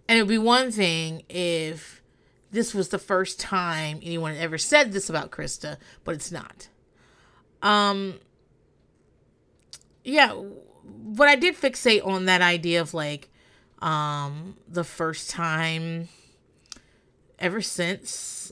[0.10, 1.96] And it would be one thing if
[2.51, 6.69] this was the first time anyone ever said this about Krista, but it's not.
[7.62, 8.19] Um
[10.03, 10.33] yeah,
[10.86, 13.29] but I did fixate on that idea of like
[13.81, 16.07] um, the first time
[17.38, 18.51] ever since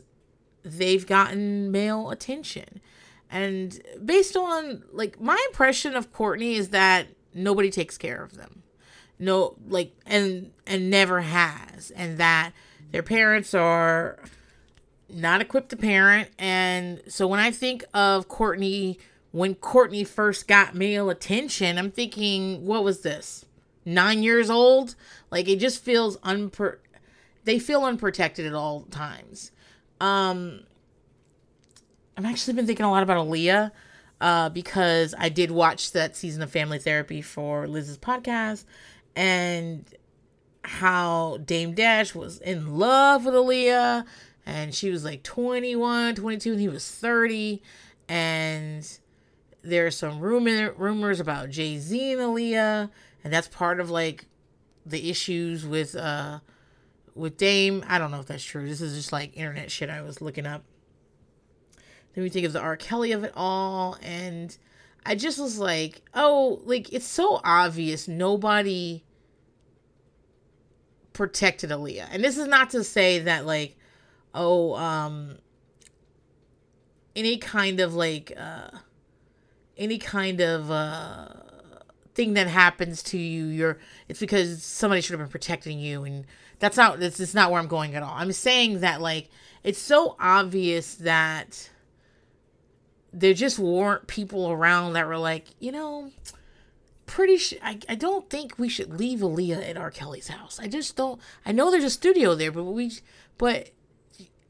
[0.63, 2.81] they've gotten male attention.
[3.31, 8.63] And based on like my impression of Courtney is that nobody takes care of them.
[9.17, 12.51] No like and and never has and that
[12.91, 14.19] their parents are
[15.09, 18.99] not equipped to parent and so when I think of Courtney
[19.31, 23.45] when Courtney first got male attention, I'm thinking what was this?
[23.85, 24.95] nine years old.
[25.31, 26.77] Like it just feels unper.
[27.43, 29.51] They feel unprotected at all times.
[30.01, 30.61] Um,
[32.17, 33.71] I've actually been thinking a lot about Aaliyah,
[34.19, 38.65] uh, because I did watch that season of Family Therapy for Liz's podcast,
[39.15, 39.85] and
[40.67, 44.05] how Dame Dash was in love with Aaliyah,
[44.45, 47.61] and she was like 21, 22, and he was 30,
[48.07, 48.99] and
[49.63, 52.89] there's some rumor rumors about Jay Z and Aaliyah,
[53.23, 54.25] and that's part of like
[54.85, 56.39] the issues with uh
[57.15, 57.83] with Dame.
[57.87, 58.67] I don't know if that's true.
[58.67, 60.63] This is just like internet shit I was looking up.
[62.13, 62.77] Then we think of the R.
[62.77, 64.55] Kelly of it all, and
[65.05, 69.03] I just was like, oh, like it's so obvious nobody
[71.15, 72.09] protected Aaliyah.
[72.11, 73.75] And this is not to say that like,
[74.35, 75.37] oh, um
[77.15, 78.69] any kind of like uh
[79.77, 81.27] any kind of uh
[82.13, 86.25] thing that happens to you, you're it's because somebody should have been protecting you and
[86.59, 88.13] that's not this is not where I'm going at all.
[88.13, 89.29] I'm saying that like
[89.63, 91.69] it's so obvious that
[93.11, 96.11] there just weren't people around that were like, you know,
[97.05, 99.91] pretty sure I, I don't think we should leave Aaliyah at R.
[99.91, 100.59] Kelly's house.
[100.59, 102.91] I just don't I know there's a studio there, but we
[103.37, 103.69] but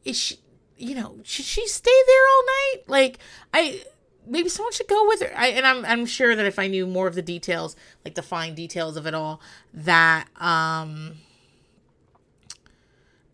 [0.03, 0.39] is she
[0.77, 2.81] you know, should she stay there all night?
[2.87, 3.19] Like
[3.53, 3.83] I
[4.27, 5.31] maybe someone should go with her.
[5.35, 8.21] I and I'm I'm sure that if I knew more of the details, like the
[8.21, 9.41] fine details of it all,
[9.73, 11.17] that um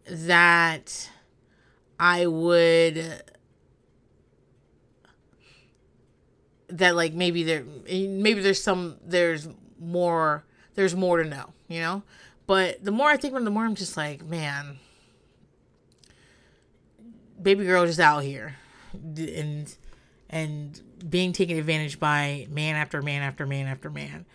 [0.07, 1.09] that
[1.99, 3.23] I would
[6.71, 9.47] that like maybe there maybe there's some there's
[9.79, 10.43] more
[10.75, 12.03] there's more to know, you know?
[12.47, 14.79] But the more I think about it, the more I'm just like, man,
[17.41, 18.55] baby girl just out here
[18.93, 19.73] and
[20.29, 24.25] and being taken advantage by man after man after man after man.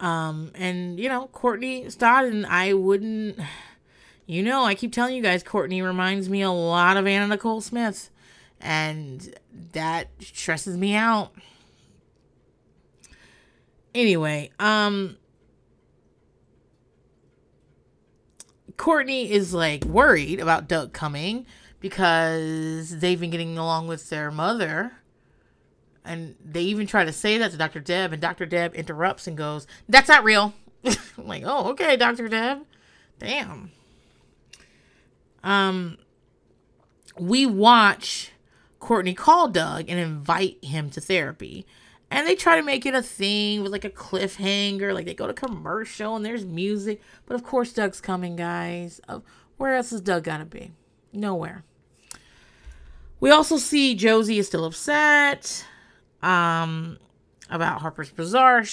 [0.00, 3.38] Um, and you know, Courtney Stodden, I wouldn't
[4.28, 7.62] you know, I keep telling you guys, Courtney reminds me a lot of Anna Nicole
[7.62, 8.10] Smith.
[8.60, 9.34] And
[9.72, 11.32] that stresses me out.
[13.94, 15.16] Anyway, um,
[18.76, 21.46] Courtney is like worried about Doug coming
[21.80, 24.92] because they've been getting along with their mother.
[26.04, 27.80] And they even try to say that to Dr.
[27.80, 28.46] Deb, and Dr.
[28.46, 30.54] Deb interrupts and goes, That's not real.
[30.84, 32.28] I'm like, Oh, okay, Dr.
[32.28, 32.60] Deb.
[33.18, 33.72] Damn
[35.42, 35.98] um,
[37.18, 38.32] we watch
[38.80, 41.66] Courtney call Doug and invite him to therapy.
[42.10, 45.26] And they try to make it a thing with like a cliffhanger, like they go
[45.26, 47.02] to commercial and there's music.
[47.26, 49.00] But of course, Doug's coming, guys.
[49.58, 50.72] Where else is Doug gonna be?
[51.12, 51.64] Nowhere.
[53.20, 55.66] We also see Josie is still upset
[56.22, 56.98] um,
[57.50, 58.64] about Harper's Bazaar.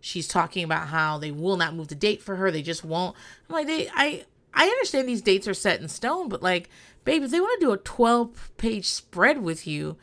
[0.00, 2.50] She's talking about how they will not move the date for her.
[2.50, 3.16] They just won't.
[3.48, 4.24] I'm like, they, I,
[4.54, 6.70] I understand these dates are set in stone, but like,
[7.04, 9.96] babe, if they want to do a 12 page spread with you,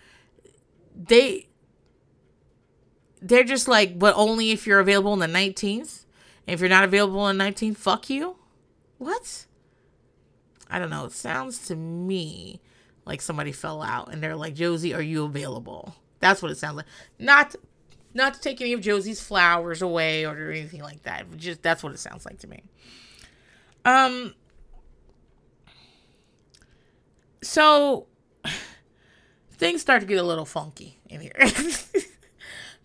[0.93, 1.47] they
[3.21, 6.05] they're just like, but only if you're available on the 19th.
[6.47, 8.35] And if you're not available on the 19th, fuck you.
[8.97, 9.45] What?
[10.69, 11.05] I don't know.
[11.05, 12.61] It sounds to me
[13.05, 15.95] like somebody fell out and they're like, Josie, are you available?
[16.19, 16.85] That's what it sounds like.
[17.19, 17.55] Not
[18.13, 21.25] not to take any of Josie's flowers away or anything like that.
[21.37, 22.63] Just that's what it sounds like to me.
[23.83, 24.33] Um.
[27.43, 28.07] So
[29.51, 31.33] things start to get a little funky in here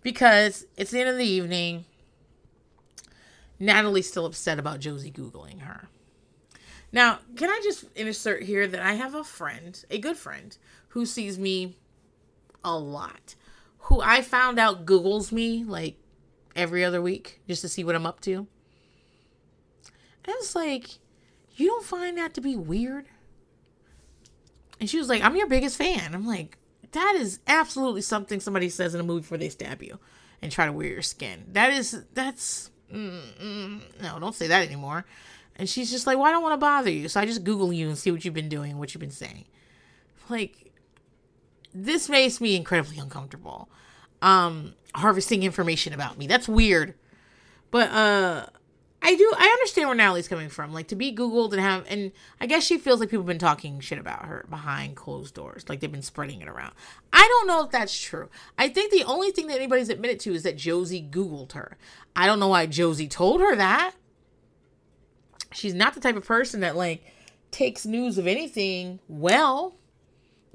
[0.02, 1.84] because it's the end of the evening.
[3.58, 5.88] Natalie's still upset about Josie Googling her.
[6.92, 10.56] Now, can I just insert here that I have a friend, a good friend,
[10.88, 11.76] who sees me
[12.64, 13.34] a lot,
[13.78, 15.96] who I found out Googles me like
[16.56, 18.34] every other week just to see what I'm up to.
[20.24, 20.98] And it's like,
[21.54, 23.06] you don't find that to be weird?
[24.78, 26.14] And she was like, I'm your biggest fan.
[26.14, 26.56] I'm like,
[26.92, 29.98] that is absolutely something somebody says in a movie before they stab you
[30.42, 31.44] and try to wear your skin.
[31.52, 35.04] That is, that's, mm, mm, no, don't say that anymore.
[35.56, 37.08] And she's just like, well, I don't want to bother you.
[37.08, 39.44] So I just Google you and see what you've been doing, what you've been saying.
[40.28, 40.72] Like,
[41.74, 43.68] this makes me incredibly uncomfortable.
[44.22, 46.26] Um, harvesting information about me.
[46.26, 46.94] That's weird.
[47.70, 48.46] But, uh,
[49.02, 50.72] I do I understand where Natalie's coming from.
[50.72, 53.38] Like to be Googled and have and I guess she feels like people have been
[53.38, 55.64] talking shit about her behind closed doors.
[55.68, 56.74] Like they've been spreading it around.
[57.12, 58.28] I don't know if that's true.
[58.58, 61.78] I think the only thing that anybody's admitted to is that Josie Googled her.
[62.14, 63.94] I don't know why Josie told her that.
[65.52, 67.02] She's not the type of person that like
[67.50, 69.76] takes news of anything well.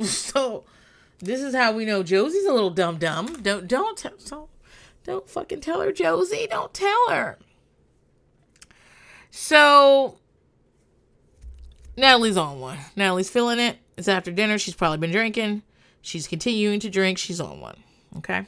[0.04, 0.66] So
[1.20, 3.42] this is how we know Josie's a little dumb dumb.
[3.42, 4.50] Don't don't tell so
[5.06, 6.48] don't fucking tell her Josie.
[6.50, 7.38] Don't tell her.
[9.38, 10.18] So
[11.98, 12.80] Natalie's on one.
[12.96, 13.78] Natalie's feeling it.
[13.98, 14.58] It's after dinner.
[14.58, 15.62] She's probably been drinking.
[16.02, 17.18] She's continuing to drink.
[17.18, 17.76] She's on one.
[18.16, 18.46] Okay.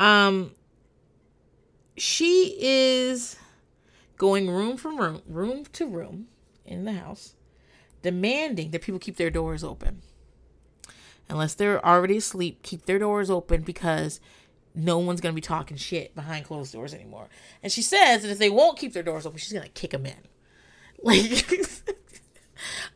[0.00, 0.50] Um
[1.96, 3.36] she is
[4.16, 6.26] going room from room, room to room
[6.64, 7.34] in the house,
[8.02, 10.02] demanding that people keep their doors open.
[11.28, 14.18] Unless they're already asleep, keep their doors open because
[14.74, 17.28] no one's gonna be talking shit behind closed doors anymore.
[17.62, 20.06] And she says that if they won't keep their doors open, she's gonna kick them
[20.06, 20.14] in.
[21.02, 21.44] Like,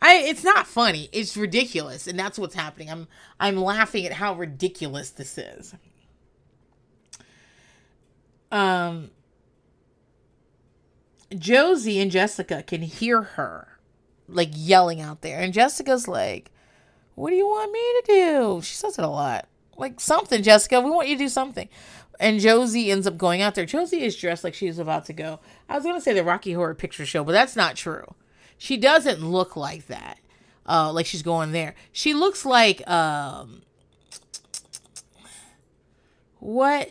[0.01, 1.11] I it's not funny.
[1.13, 2.91] It's ridiculous, and that's what's happening.
[2.91, 3.07] I'm
[3.39, 5.75] I'm laughing at how ridiculous this is.
[8.51, 9.11] um
[11.37, 13.79] Josie and Jessica can hear her
[14.29, 15.41] like yelling out there.
[15.41, 16.51] And Jessica's like,
[17.15, 18.61] What do you want me to do?
[18.63, 19.47] She says it a lot.
[19.79, 20.81] Like something, Jessica.
[20.81, 21.69] We want you to do something.
[22.21, 23.65] And Josie ends up going out there.
[23.65, 25.39] Josie is dressed like she's about to go.
[25.69, 28.15] I was gonna say the Rocky Horror Picture Show, but that's not true.
[28.59, 30.19] She doesn't look like that.
[30.67, 31.77] Uh, like she's going there.
[31.93, 33.63] She looks like um,
[36.41, 36.91] what?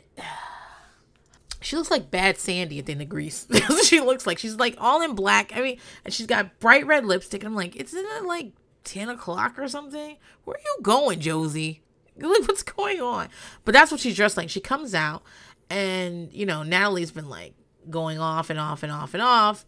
[1.60, 3.46] She looks like Bad Sandy at the end of Grease.
[3.84, 5.52] she looks like she's like all in black.
[5.54, 7.44] I mean, and she's got bright red lipstick.
[7.44, 8.54] I'm like, isn't it like
[8.86, 10.16] ten o'clock or something?
[10.46, 11.82] Where are you going, Josie?
[12.22, 13.30] Like, what's going on?
[13.66, 14.50] But that's what she's dressed like.
[14.50, 15.24] She comes out,
[15.70, 17.54] and you know, Natalie's been like
[17.90, 19.66] going off and off and off and off.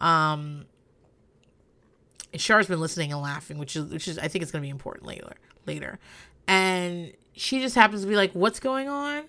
[0.00, 0.66] Um,
[2.32, 4.70] and Shar's been listening and laughing, which is which is I think it's gonna be
[4.70, 5.32] important later.
[5.64, 5.98] Later,
[6.48, 9.24] and she just happens to be like, "What's going on?"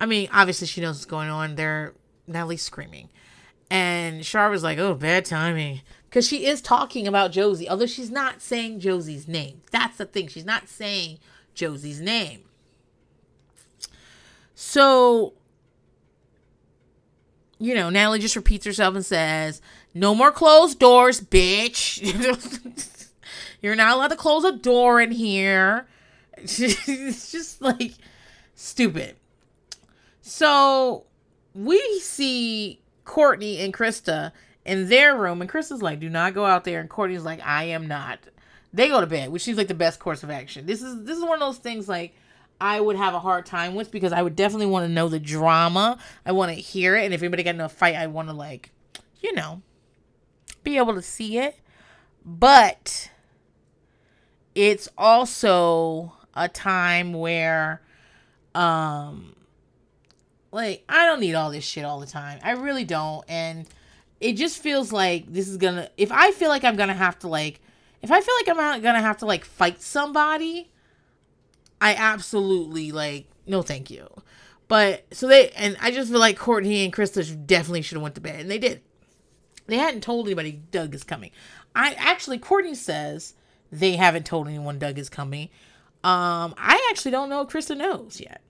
[0.00, 1.54] I mean, obviously she knows what's going on.
[1.54, 1.94] They're
[2.26, 3.08] Natalie's screaming.
[3.70, 5.80] And Char was like, oh, bad timing.
[6.08, 9.62] Because she is talking about Josie, although she's not saying Josie's name.
[9.70, 10.28] That's the thing.
[10.28, 11.18] She's not saying
[11.54, 12.44] Josie's name.
[14.54, 15.34] So,
[17.58, 19.60] you know, Natalie just repeats herself and says,
[19.94, 22.00] no more closed doors, bitch.
[23.62, 25.86] You're not allowed to close a door in here.
[26.36, 27.92] it's just like
[28.54, 29.16] stupid.
[30.22, 31.04] So
[31.54, 34.32] we see Courtney and Krista
[34.64, 37.64] in their room, and Krista's like, "Do not go out there," and Courtney's like, "I
[37.64, 38.20] am not."
[38.72, 40.66] They go to bed, which seems like the best course of action.
[40.66, 42.14] This is this is one of those things like
[42.60, 45.20] I would have a hard time with because I would definitely want to know the
[45.20, 45.98] drama.
[46.24, 48.34] I want to hear it, and if anybody got in a fight, I want to
[48.34, 48.70] like,
[49.20, 49.62] you know,
[50.62, 51.56] be able to see it.
[52.24, 53.10] But
[54.54, 57.82] it's also a time where
[58.54, 59.34] um
[60.52, 62.38] like, I don't need all this shit all the time.
[62.44, 63.24] I really don't.
[63.28, 63.66] And
[64.20, 67.28] it just feels like this is gonna, if I feel like I'm gonna have to,
[67.28, 67.60] like,
[68.02, 70.70] if I feel like I'm not gonna have to, like, fight somebody,
[71.80, 74.08] I absolutely, like, no thank you.
[74.68, 78.14] But, so they, and I just feel like Courtney and Krista definitely should have went
[78.14, 78.40] to bed.
[78.40, 78.82] And they did.
[79.66, 81.30] They hadn't told anybody Doug is coming.
[81.74, 83.34] I actually, Courtney says
[83.70, 85.48] they haven't told anyone Doug is coming.
[86.04, 88.42] Um, I actually don't know if Krista knows yet.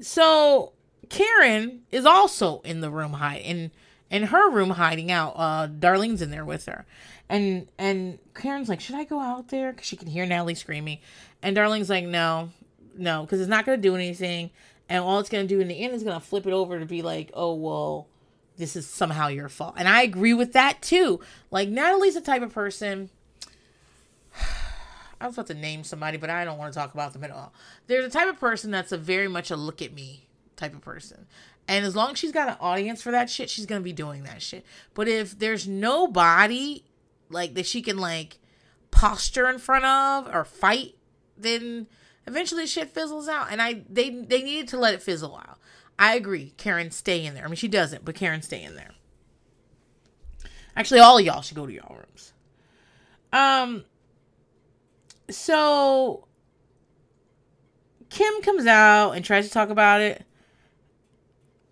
[0.00, 0.72] So
[1.08, 3.70] Karen is also in the room hiding
[4.14, 5.34] in her room hiding out.
[5.36, 6.86] Uh, Darlene's in there with her,
[7.28, 9.72] and and Karen's like, should I go out there?
[9.72, 10.98] Because she can hear Natalie screaming,
[11.42, 12.50] and Darlene's like, no,
[12.96, 14.50] no, because it's not gonna do anything,
[14.88, 17.02] and all it's gonna do in the end is gonna flip it over to be
[17.02, 18.06] like, oh well,
[18.56, 21.18] this is somehow your fault, and I agree with that too.
[21.50, 23.10] Like Natalie's the type of person
[25.20, 27.32] I was about to name somebody, but I don't want to talk about them at
[27.32, 27.52] all.
[27.88, 30.82] They're the type of person that's a very much a look at me type of
[30.82, 31.26] person.
[31.66, 34.24] And as long as she's got an audience for that shit, she's gonna be doing
[34.24, 34.64] that shit.
[34.92, 36.84] But if there's nobody
[37.30, 38.38] like that she can like
[38.90, 40.94] posture in front of or fight,
[41.36, 41.86] then
[42.26, 43.48] eventually shit fizzles out.
[43.50, 45.58] And I they they needed to let it fizzle out.
[45.98, 46.52] I agree.
[46.56, 47.44] Karen, stay in there.
[47.44, 48.90] I mean she doesn't, but Karen stay in there.
[50.76, 52.32] Actually, all of y'all should go to y'all rooms.
[53.32, 53.84] Um
[55.30, 56.26] so
[58.10, 60.24] Kim comes out and tries to talk about it.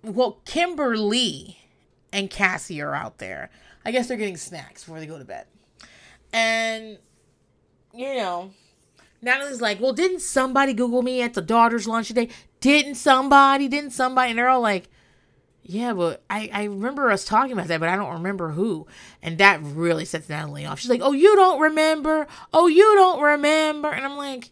[0.03, 1.59] Well, Kimberly
[2.12, 3.50] and Cassie are out there.
[3.84, 5.46] I guess they're getting snacks before they go to bed.
[6.32, 6.98] And,
[7.94, 8.50] you know,
[9.20, 12.28] Natalie's like, well, didn't somebody Google me at the daughter's lunch today?
[12.61, 13.68] Didn't somebody?
[13.68, 14.30] Didn't somebody?
[14.30, 14.88] And they're all like,
[15.62, 18.86] yeah, but I, I remember us talking about that, but I don't remember who.
[19.22, 20.80] And that really sets Natalie off.
[20.80, 22.26] She's like, oh, you don't remember?
[22.53, 23.88] Oh, you don't remember?
[23.88, 24.50] And I'm like,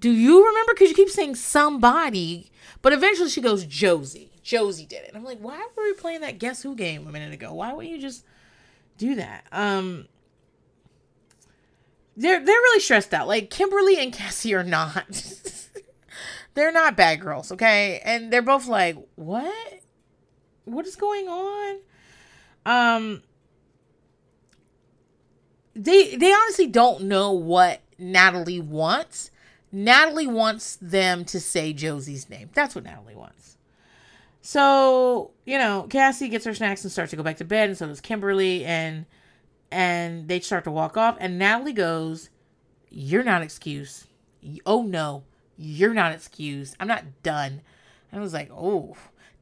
[0.00, 0.72] do you remember?
[0.72, 2.50] Because you keep saying somebody.
[2.80, 4.30] But eventually she goes, Josie.
[4.48, 5.08] Josie did it.
[5.08, 7.52] And I'm like, why were we playing that Guess Who game a minute ago?
[7.52, 8.24] Why wouldn't you just
[8.96, 9.44] do that?
[9.52, 10.08] Um,
[12.16, 13.28] they're they're really stressed out.
[13.28, 15.34] Like Kimberly and Cassie are not.
[16.54, 18.00] they're not bad girls, okay?
[18.02, 19.82] And they're both like, what?
[20.64, 21.78] what is going on?
[22.64, 23.22] Um
[25.74, 29.30] they they honestly don't know what Natalie wants.
[29.70, 32.48] Natalie wants them to say Josie's name.
[32.54, 33.57] That's what Natalie wants.
[34.40, 37.78] So, you know, Cassie gets her snacks and starts to go back to bed, and
[37.78, 39.06] so does Kimberly, and
[39.70, 42.30] and they start to walk off, and Natalie goes,
[42.90, 44.06] You're not excused.
[44.64, 45.24] Oh no,
[45.56, 46.76] you're not excused.
[46.78, 47.60] I'm not done.
[48.10, 48.96] And I was like, oh,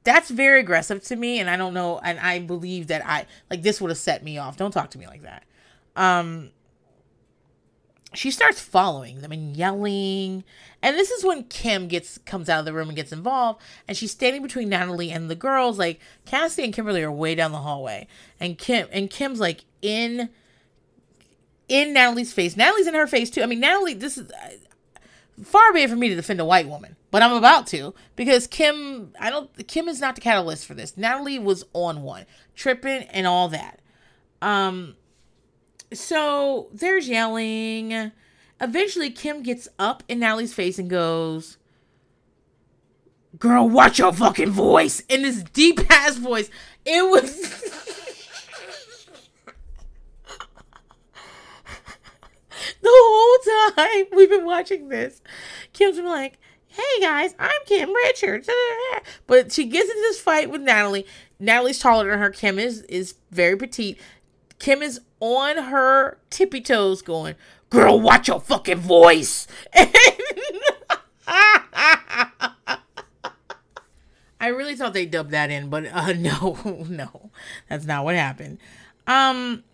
[0.07, 3.63] that's very aggressive to me and i don't know and i believe that i like
[3.63, 5.43] this would have set me off don't talk to me like that
[5.97, 6.51] um
[8.19, 10.45] she starts following them and yelling.
[10.83, 13.61] And this is when Kim gets comes out of the room and gets involved.
[13.87, 15.79] And she's standing between Natalie and the girls.
[15.79, 18.07] Like Cassie and Kimberly are way down the hallway.
[18.41, 20.31] And Kim and Kim's like in
[21.69, 22.57] in Natalie's face.
[22.57, 23.43] Natalie's in her face too.
[23.43, 24.51] I mean, Natalie, this is uh,
[25.43, 28.47] far be it for me to defend a white woman, but I'm about to because
[28.47, 30.97] Kim, I don't, Kim is not the catalyst for this.
[30.97, 33.81] Natalie was on one, tripping and all that.
[34.41, 34.97] Um,
[35.93, 38.13] so there's yelling.
[38.61, 41.59] Eventually, Kim gets up in Natalie's face and goes,
[43.39, 45.01] Girl, watch your fucking voice.
[45.09, 46.51] In this deep ass voice.
[46.85, 47.41] It was.
[52.81, 55.21] the whole time we've been watching this,
[55.73, 58.49] Kim's been like, Hey guys, I'm Kim Richards.
[59.27, 61.07] But she gets into this fight with Natalie.
[61.39, 62.31] Natalie's taller than her.
[62.31, 63.99] Kim is is very petite.
[64.59, 67.35] Kim is on her tippy toes going,
[67.71, 69.47] Girl, watch your fucking voice.
[74.39, 76.57] I really thought they dubbed that in, but uh, no,
[76.89, 77.31] no,
[77.69, 78.59] that's not what happened.
[79.07, 79.65] Um,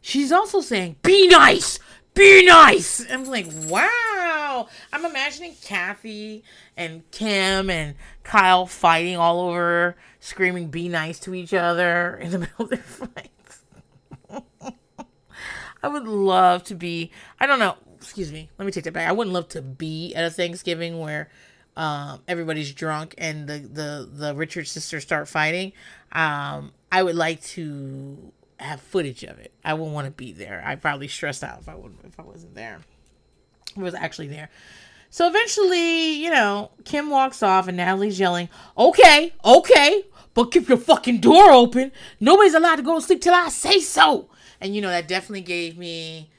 [0.00, 1.78] she's also saying, "Be nice,
[2.14, 4.68] be nice." I'm like, wow.
[4.92, 6.44] I'm imagining Kathy
[6.76, 12.38] and Kim and Kyle fighting all over, screaming, "Be nice" to each other in the
[12.40, 13.30] middle of their fight.
[15.82, 17.10] I would love to be.
[17.38, 17.76] I don't know.
[17.96, 18.50] Excuse me.
[18.58, 19.08] Let me take that back.
[19.08, 21.30] I wouldn't love to be at a Thanksgiving where
[21.76, 25.72] um, everybody's drunk and the the the Richard sisters start fighting.
[26.12, 29.52] Um, I would like to have footage of it.
[29.64, 30.62] I wouldn't want to be there.
[30.64, 32.80] I'd probably stress out if I would if I wasn't there.
[33.76, 34.50] I was actually there.
[35.12, 40.04] So eventually, you know, Kim walks off and Natalie's yelling, "Okay, okay,
[40.40, 41.92] but keep your fucking door open.
[42.18, 45.42] Nobody's allowed to go to sleep till I say so." And you know that definitely
[45.42, 46.30] gave me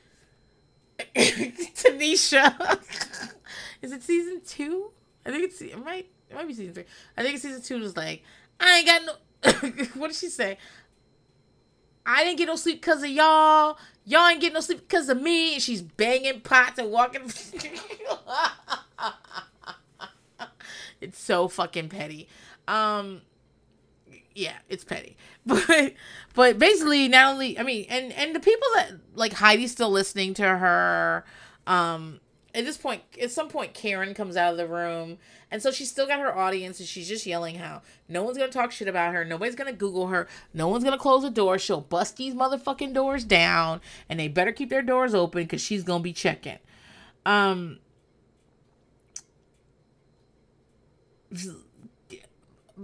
[1.16, 2.80] Tanisha.
[3.84, 4.90] Is it season two?
[5.24, 6.86] I think it's it might it might be season three.
[7.16, 8.24] I think season two was like
[8.60, 9.14] I ain't got no.
[10.00, 10.58] what did she say?
[12.04, 13.78] I didn't get no sleep because of y'all.
[14.06, 15.54] Y'all ain't getting no sleep because of me.
[15.54, 17.22] And she's banging pots and walking.
[21.02, 22.28] it's so fucking petty.
[22.68, 23.22] Um,
[24.36, 25.18] yeah, it's petty.
[25.46, 25.94] But
[26.36, 30.36] but basically not only I mean and and the people that like Heidi's still listening
[30.36, 31.26] to her
[31.66, 32.20] um
[32.54, 35.18] at this point at some point Karen comes out of the room
[35.50, 38.52] and so she's still got her audience and she's just yelling how no one's gonna
[38.52, 41.82] talk shit about her, nobody's gonna Google her, no one's gonna close the door, she'll
[41.82, 46.04] bust these motherfucking doors down and they better keep their doors open because she's gonna
[46.04, 46.60] be checking.
[47.26, 47.80] Um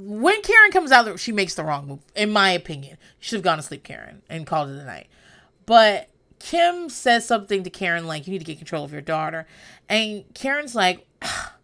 [0.05, 2.97] when Karen comes out, she makes the wrong move, in my opinion.
[3.19, 5.07] She should have gone to sleep, Karen, and called it a night.
[5.65, 9.47] But Kim says something to Karen like, "You need to get control of your daughter,"
[9.89, 11.55] and Karen's like, ah,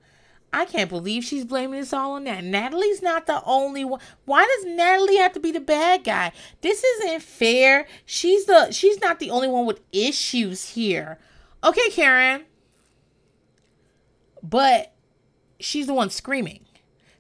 [0.52, 2.44] "I can't believe she's blaming this all on that.
[2.44, 4.00] Natalie's not the only one.
[4.26, 6.32] Why does Natalie have to be the bad guy?
[6.62, 7.88] This isn't fair.
[8.06, 11.20] She's the she's not the only one with issues here."
[11.64, 12.46] Okay, Karen,
[14.42, 14.94] but
[15.60, 16.66] she's the one screaming.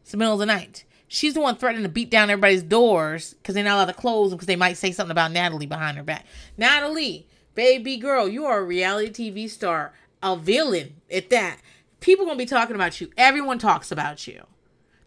[0.01, 3.35] It's the middle of the night she's the one threatening to beat down everybody's doors
[3.35, 5.95] because they're not allowed to close them because they might say something about Natalie behind
[5.97, 6.25] her back.
[6.57, 9.93] Natalie, baby girl, you are a reality TV star,
[10.23, 11.59] a villain at that.
[11.99, 13.11] People gonna be talking about you.
[13.15, 14.47] Everyone talks about you.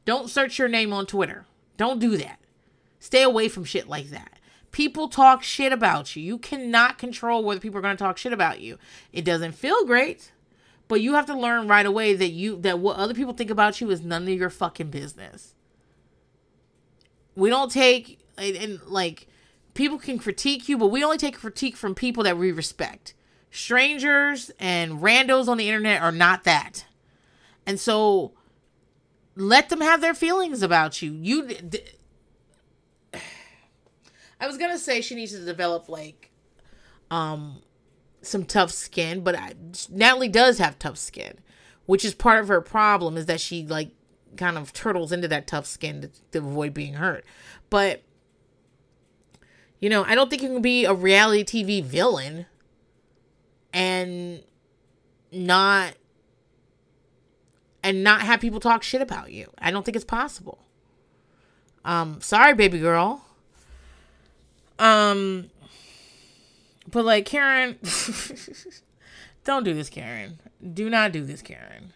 [0.04, 1.44] Don't search your name on Twitter.
[1.76, 2.38] Don't do that.
[3.00, 4.38] Stay away from shit like that.
[4.70, 6.22] People talk shit about you.
[6.22, 8.78] You cannot control whether people are going to talk shit about you.
[9.12, 10.32] It doesn't feel great,
[10.86, 13.80] but you have to learn right away that you that what other people think about
[13.80, 15.55] you is none of your fucking business
[17.37, 19.28] we don't take and, and like
[19.74, 23.14] people can critique you, but we only take critique from people that we respect.
[23.51, 26.87] Strangers and randos on the internet are not that.
[27.66, 28.32] And so
[29.37, 31.12] let them have their feelings about you.
[31.12, 31.80] You d-
[34.41, 36.30] I was going to say she needs to develop like
[37.11, 37.62] um
[38.22, 39.53] some tough skin, but I,
[39.89, 41.39] Natalie does have tough skin,
[41.87, 43.91] which is part of her problem is that she like
[44.37, 47.24] kind of turtles into that tough skin to, to avoid being hurt.
[47.70, 48.03] But
[49.80, 52.47] you know, I don't think you can be a reality TV villain
[53.72, 54.43] and
[55.30, 55.95] not
[57.82, 59.51] and not have people talk shit about you.
[59.59, 60.59] I don't think it's possible.
[61.84, 63.24] Um, sorry, baby girl.
[64.78, 65.51] Um,
[66.91, 67.78] but like Karen,
[69.45, 70.41] don't do this, Karen.
[70.74, 71.93] Do not do this, Karen.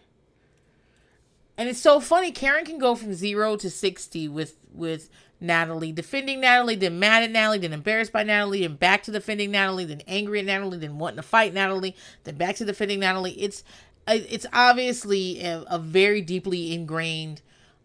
[1.60, 2.32] And it's so funny.
[2.32, 5.10] Karen can go from zero to sixty with with
[5.42, 9.50] Natalie, defending Natalie, then mad at Natalie, then embarrassed by Natalie, and back to defending
[9.50, 11.94] Natalie, then angry at Natalie, then wanting to fight Natalie,
[12.24, 13.32] then back to defending Natalie.
[13.32, 13.62] It's
[14.08, 17.42] it's obviously a, a very deeply ingrained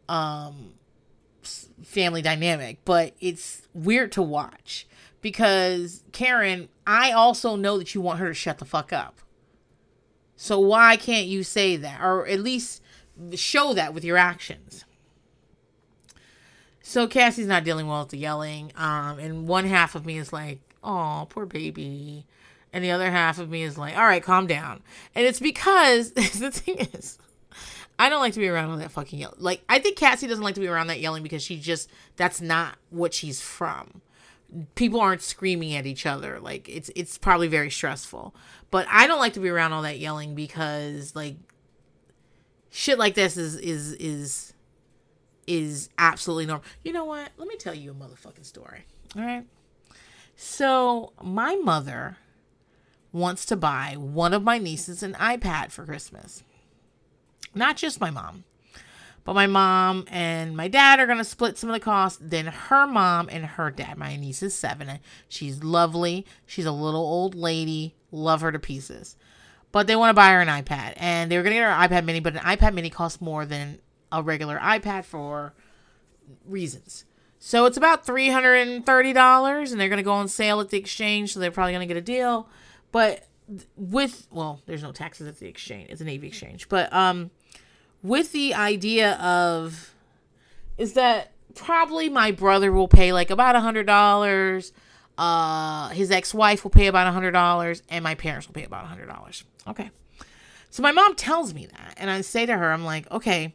[0.07, 0.75] um,
[1.83, 4.87] family dynamic, but it's weird to watch
[5.19, 9.19] because Karen, I also know that you want her to shut the fuck up.
[10.37, 12.81] So why can't you say that or at least
[13.35, 14.85] show that with your actions?
[16.81, 18.71] So Cassie's not dealing well with the yelling.
[18.75, 22.25] Um, and one half of me is like, oh, poor baby.
[22.71, 24.83] And the other half of me is like, all right, calm down.
[25.15, 27.17] And it's because the thing is,
[27.97, 29.37] I don't like to be around all that fucking yelling.
[29.39, 32.39] Like, I think Cassie doesn't like to be around that yelling because she just, that's
[32.39, 34.01] not what she's from.
[34.75, 36.39] People aren't screaming at each other.
[36.39, 38.35] Like, it's, it's probably very stressful.
[38.69, 41.37] But I don't like to be around all that yelling because, like,
[42.75, 44.53] shit like this is, is, is,
[45.47, 46.65] is absolutely normal.
[46.83, 47.29] You know what?
[47.37, 48.83] Let me tell you a motherfucking story.
[49.15, 49.45] All right.
[50.35, 52.17] So, my mother
[53.13, 56.43] wants to buy one of my nieces an iPad for Christmas.
[57.53, 58.43] Not just my mom,
[59.23, 62.29] but my mom and my dad are going to split some of the cost.
[62.29, 63.97] Then her mom and her dad.
[63.97, 64.99] My niece is seven.
[65.29, 66.25] She's lovely.
[66.45, 67.95] She's a little old lady.
[68.11, 69.15] Love her to pieces.
[69.75, 70.93] But they want to buy her an iPad.
[70.95, 73.19] And they were going to get her an iPad mini, but an iPad mini costs
[73.19, 75.53] more than a regular iPad for
[76.45, 77.03] reasons.
[77.39, 81.33] So it's about $330 and they're going to go on sale at the exchange.
[81.33, 82.47] So they're probably going to get a deal.
[82.93, 83.27] But
[83.75, 85.89] with, well, there's no taxes at the exchange.
[85.89, 86.69] It's a Navy exchange.
[86.69, 87.31] But um,
[88.01, 89.93] with the idea of,
[90.77, 94.71] is that probably my brother will pay like about a $100.
[95.17, 98.83] Uh, his ex-wife will pay about a hundred dollars, and my parents will pay about
[98.83, 99.43] a hundred dollars.
[99.67, 99.89] Okay,
[100.69, 103.53] so my mom tells me that, and I say to her, I'm like, okay,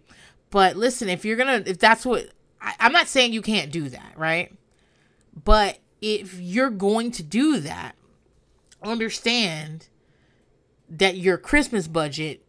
[0.50, 2.30] but listen, if you're gonna, if that's what,
[2.60, 4.52] I, I'm not saying you can't do that, right?
[5.44, 7.94] But if you're going to do that,
[8.82, 9.88] understand
[10.88, 12.44] that your Christmas budget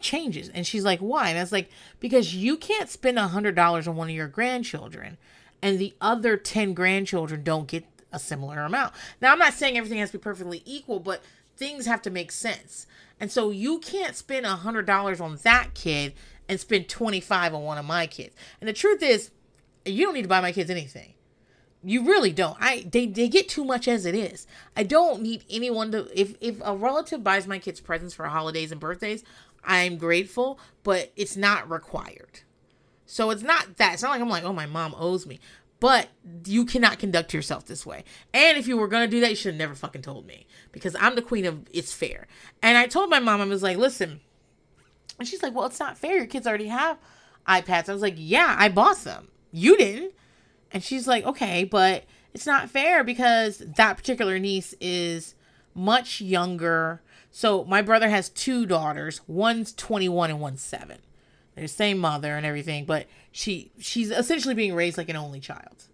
[0.00, 0.48] changes.
[0.48, 1.28] And she's like, why?
[1.28, 1.70] And I was like,
[2.00, 5.18] because you can't spend a hundred dollars on one of your grandchildren
[5.62, 8.94] and the other 10 grandchildren don't get a similar amount.
[9.20, 11.22] Now, I'm not saying everything has to be perfectly equal, but
[11.56, 12.86] things have to make sense.
[13.20, 16.14] And so you can't spend a hundred dollars on that kid
[16.48, 18.34] and spend 25 on one of my kids.
[18.60, 19.30] And the truth is,
[19.84, 21.14] you don't need to buy my kids anything.
[21.84, 22.56] You really don't.
[22.60, 24.46] I they, they get too much as it is.
[24.76, 28.72] I don't need anyone to if if a relative buys my kids presents for holidays
[28.72, 29.22] and birthdays,
[29.64, 32.40] I'm grateful, but it's not required.
[33.06, 33.94] So it's not that.
[33.94, 35.40] It's not like I'm like, oh, my mom owes me.
[35.80, 36.08] But
[36.44, 38.04] you cannot conduct yourself this way.
[38.34, 40.46] And if you were gonna do that, you should have never fucking told me.
[40.72, 42.26] Because I'm the queen of it's fair.
[42.62, 44.20] And I told my mom, I was like, listen,
[45.18, 46.16] and she's like, Well, it's not fair.
[46.16, 46.98] Your kids already have
[47.46, 47.88] iPads.
[47.88, 49.28] I was like, Yeah, I bought them.
[49.52, 50.12] You didn't.
[50.70, 55.34] And she's like, Okay, but it's not fair because that particular niece is
[55.74, 57.02] much younger.
[57.30, 59.20] So my brother has two daughters.
[59.26, 60.98] One's 21 and one's 7.
[61.66, 65.84] Same mother and everything, but she she's essentially being raised like an only child.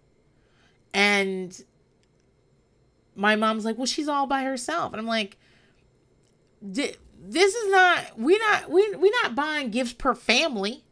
[0.93, 1.59] And
[3.15, 5.37] my mom's like, "Well, she's all by herself." And I'm like,
[6.61, 10.83] this is not we not we we not buying gifts per family.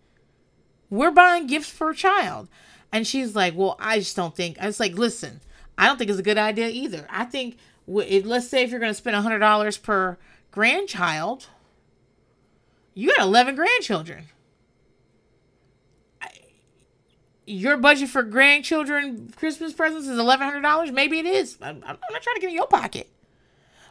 [0.90, 2.48] We're buying gifts per child.
[2.92, 5.42] And she's like, "Well, I just don't think." I was like, "Listen,
[5.78, 7.08] I don't think it's a good idea either.
[7.10, 7.58] I think
[7.88, 10.18] let's say if you're going to spend a hundred dollars per
[10.52, 11.48] grandchild,
[12.94, 14.26] you got eleven grandchildren.
[17.46, 20.91] Your budget for grandchildren Christmas presents is eleven hundred dollars.
[20.91, 21.58] Maybe it is.
[21.62, 23.10] I'm, I'm not trying to get in your pocket,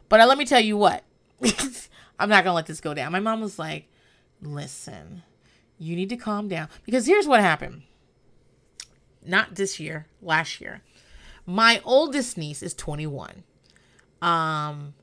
[0.09, 1.05] but uh, let me tell you what.
[2.19, 3.13] I'm not gonna let this go down.
[3.13, 3.89] My mom was like,
[4.41, 5.23] listen,
[5.79, 6.69] you need to calm down.
[6.85, 7.83] Because here's what happened.
[9.25, 10.83] Not this year, last year.
[11.47, 13.43] My oldest niece is 21.
[14.21, 14.95] Um,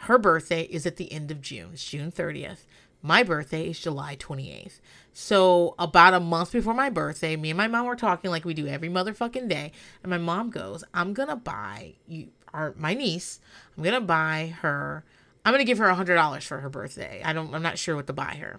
[0.00, 1.70] her birthday is at the end of June.
[1.72, 2.64] It's June 30th.
[3.02, 4.80] My birthday is July 28th.
[5.18, 8.52] So, about a month before my birthday, me and my mom were talking like we
[8.52, 9.72] do every motherfucking day.
[10.02, 13.40] And my mom goes, I'm going to buy you, our, my niece,
[13.76, 15.04] I'm going to buy her
[15.46, 17.22] I'm gonna give her a hundred dollars for her birthday.
[17.24, 18.58] I don't I'm not sure what to buy her.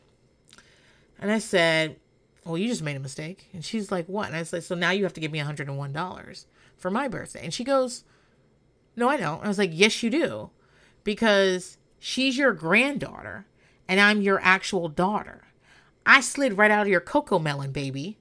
[1.20, 1.98] And I said,
[2.46, 3.50] Well, you just made a mistake.
[3.52, 4.28] And she's like, What?
[4.28, 6.46] And I said, So now you have to give me a hundred and one dollars
[6.78, 7.44] for my birthday.
[7.44, 8.06] And she goes,
[8.96, 9.44] No, I don't.
[9.44, 10.50] I was like, Yes, you do.
[11.04, 13.48] Because she's your granddaughter
[13.90, 15.44] and I'm your actual daughter.
[16.08, 18.18] I slid right out of your cocoa melon, baby.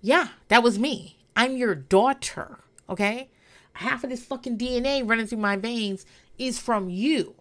[0.00, 1.18] Yeah, that was me.
[1.36, 3.28] I'm your daughter, okay?
[3.74, 6.06] Half of this fucking DNA running through my veins
[6.38, 7.34] is from you.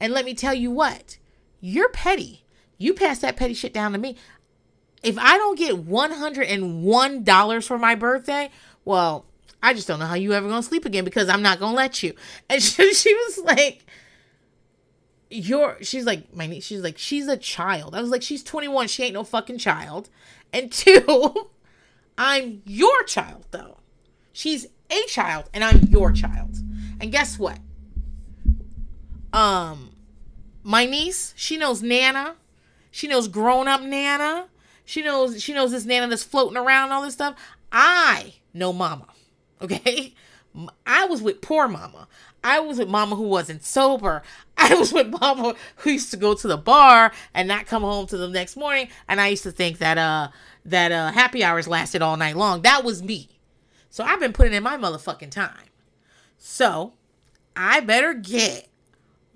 [0.00, 1.18] And let me tell you what,
[1.60, 2.44] you're petty.
[2.78, 4.16] You pass that petty shit down to me.
[5.02, 8.50] if I don't get $101 for my birthday,
[8.84, 9.24] well,
[9.62, 12.02] I just don't know how you ever gonna sleep again because I'm not gonna let
[12.02, 12.14] you.
[12.50, 13.86] And she, she was like,
[15.30, 17.94] you're she's like my niece she's like she's a child.
[17.94, 20.08] I was like she's 21 she ain't no fucking child.
[20.52, 21.50] And two
[22.18, 23.78] i'm your child though.
[24.32, 26.58] She's a child and i'm your child.
[27.00, 27.58] And guess what?
[29.32, 29.92] Um
[30.62, 32.34] my niece she knows nana.
[32.90, 34.48] She knows grown-up nana.
[34.84, 37.36] She knows she knows this nana that's floating around all this stuff.
[37.70, 39.06] I know mama
[39.62, 40.14] okay
[40.86, 42.08] I was with poor mama.
[42.42, 44.22] I was with mama who wasn't sober.
[44.56, 48.06] I was with mama who used to go to the bar and not come home
[48.08, 48.88] to the next morning.
[49.08, 50.28] And I used to think that uh
[50.64, 52.62] that uh happy hours lasted all night long.
[52.62, 53.28] That was me.
[53.90, 55.66] So I've been putting in my motherfucking time.
[56.38, 56.94] So
[57.56, 58.68] I better get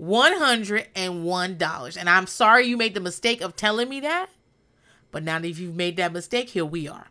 [0.00, 1.96] $101.
[1.96, 4.30] And I'm sorry you made the mistake of telling me that.
[5.10, 7.08] But now that you've made that mistake, here we are.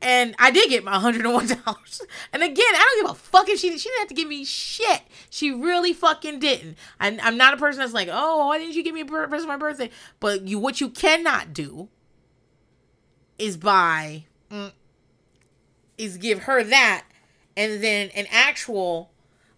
[0.00, 2.00] And I did get my $101.
[2.32, 4.44] And again, I don't give a fuck if she she didn't have to give me
[4.44, 5.02] shit.
[5.30, 6.76] She really fucking didn't.
[7.00, 9.42] I, I'm not a person that's like, oh, why didn't you give me a present
[9.42, 9.90] for my birthday?
[10.20, 11.88] But you, what you cannot do
[13.38, 14.72] is buy, mm,
[15.96, 17.04] is give her that,
[17.56, 19.10] and then an actual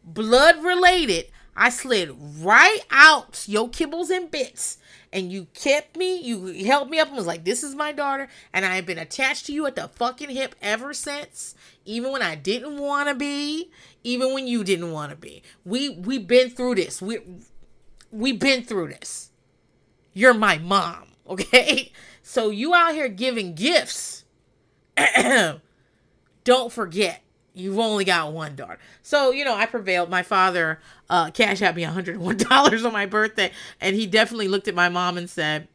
[0.05, 1.26] blood related.
[1.57, 4.78] I slid right out your kibbles and bits
[5.13, 8.29] and you kept me, you held me up and was like, This is my daughter,
[8.53, 11.55] and I've been attached to you at the fucking hip ever since,
[11.85, 13.71] even when I didn't want to be,
[14.05, 15.43] even when you didn't want to be.
[15.65, 17.03] We we've been through this.
[17.03, 17.19] We
[18.11, 19.31] we've been through this.
[20.13, 21.93] You're my mom, okay?
[22.23, 24.25] So you out here giving gifts.
[26.45, 27.23] Don't forget
[27.55, 28.78] you've only got one daughter.
[29.03, 30.11] So, you know, I prevailed.
[30.11, 33.51] My father uh, cash out me $101 on my birthday.
[33.80, 35.68] And he definitely looked at my mom and said,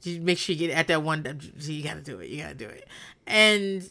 [0.00, 1.24] just make sure you get at that one.
[1.58, 2.30] You gotta do it.
[2.30, 2.88] You gotta do it.
[3.26, 3.88] And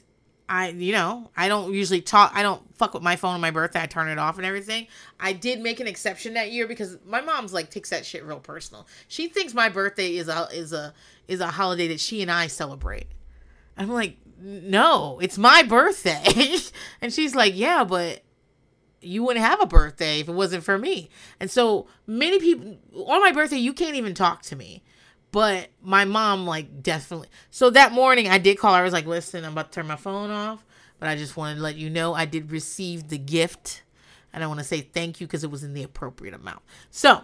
[0.50, 2.32] I, you know, I don't usually talk.
[2.34, 3.84] I don't fuck with my phone on my birthday.
[3.84, 4.88] I turn it off and everything.
[5.20, 8.40] I did make an exception that year because my mom's like takes that shit real
[8.40, 8.88] personal.
[9.08, 10.96] She thinks my birthday is a is a
[11.28, 13.06] is a holiday that she and I celebrate.
[13.78, 16.26] I'm like, no, it's my birthday,
[17.02, 18.24] and she's like, yeah, but
[19.02, 21.10] you wouldn't have a birthday if it wasn't for me.
[21.40, 24.84] And so many people on my birthday, you can't even talk to me.
[25.32, 27.28] But my mom, like, definitely.
[27.52, 28.74] So that morning, I did call.
[28.74, 30.66] I was like, listen, I'm about to turn my phone off.
[31.00, 33.84] But I just wanted to let you know I did receive the gift.
[34.34, 36.62] And I want to say thank you because it was in the appropriate amount.
[36.92, 37.22] So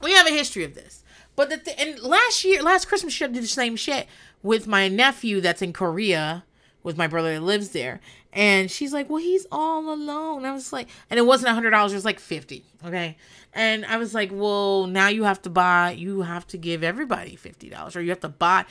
[0.00, 1.02] we have a history of this.
[1.36, 4.06] But the th- and last year, last Christmas, she did the same shit
[4.42, 6.44] with my nephew that's in Korea
[6.84, 7.98] with my brother that lives there.
[8.32, 10.38] And she's like, well, he's all alone.
[10.38, 12.64] And I was like, and it wasn't a hundred dollars, it was like 50.
[12.84, 13.16] Okay.
[13.52, 17.36] And I was like, well, now you have to buy, you have to give everybody
[17.36, 18.66] $50 or you have to buy.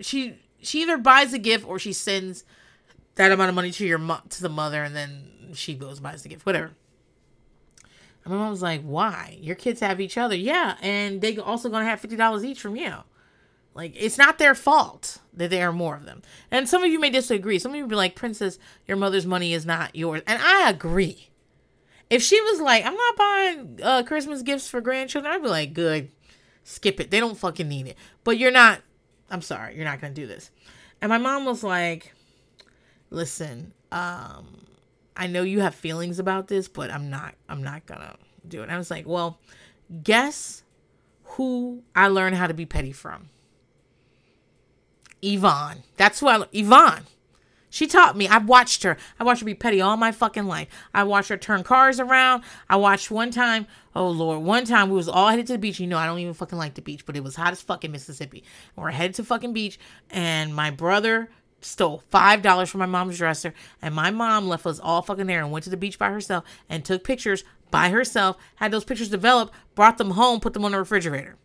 [0.00, 2.44] She, she either buys a gift or she sends
[3.14, 6.22] that amount of money to your mo- to the mother and then she goes buys
[6.22, 6.72] the gift, whatever.
[8.24, 9.38] And my mom was like, why?
[9.40, 10.34] Your kids have each other.
[10.34, 10.76] Yeah.
[10.82, 12.94] And they also to have $50 each from you.
[13.74, 16.22] Like it's not their fault that there are more of them.
[16.50, 17.58] And some of you may disagree.
[17.58, 20.22] Some of you be like, Princess, your mother's money is not yours.
[20.26, 21.30] And I agree.
[22.08, 25.74] If she was like, I'm not buying uh, Christmas gifts for grandchildren, I'd be like,
[25.74, 26.10] good,
[26.62, 27.10] skip it.
[27.10, 27.96] They don't fucking need it.
[28.22, 28.80] But you're not.
[29.30, 30.50] I'm sorry, you're not gonna do this.
[31.00, 32.12] And my mom was like,
[33.10, 34.66] listen, um,
[35.16, 37.34] I know you have feelings about this, but I'm not.
[37.48, 38.16] I'm not gonna
[38.46, 38.64] do it.
[38.64, 39.40] And I was like, well,
[40.04, 40.62] guess
[41.24, 43.30] who I learned how to be petty from
[45.24, 45.82] Yvonne.
[45.96, 47.04] That's who I Yvonne.
[47.74, 48.28] She taught me.
[48.28, 48.96] I've watched her.
[49.18, 50.68] I watched her be petty all my fucking life.
[50.94, 52.44] I watched her turn cars around.
[52.70, 53.66] I watched one time.
[53.96, 55.80] Oh Lord, one time we was all headed to the beach.
[55.80, 57.90] You know, I don't even fucking like the beach, but it was hot as fucking
[57.90, 58.44] Mississippi.
[58.76, 61.30] We're headed to fucking beach, and my brother
[61.62, 63.52] stole five dollars from my mom's dresser,
[63.82, 66.44] and my mom left us all fucking there and went to the beach by herself
[66.68, 68.36] and took pictures by herself.
[68.56, 71.38] Had those pictures developed, brought them home, put them on the refrigerator.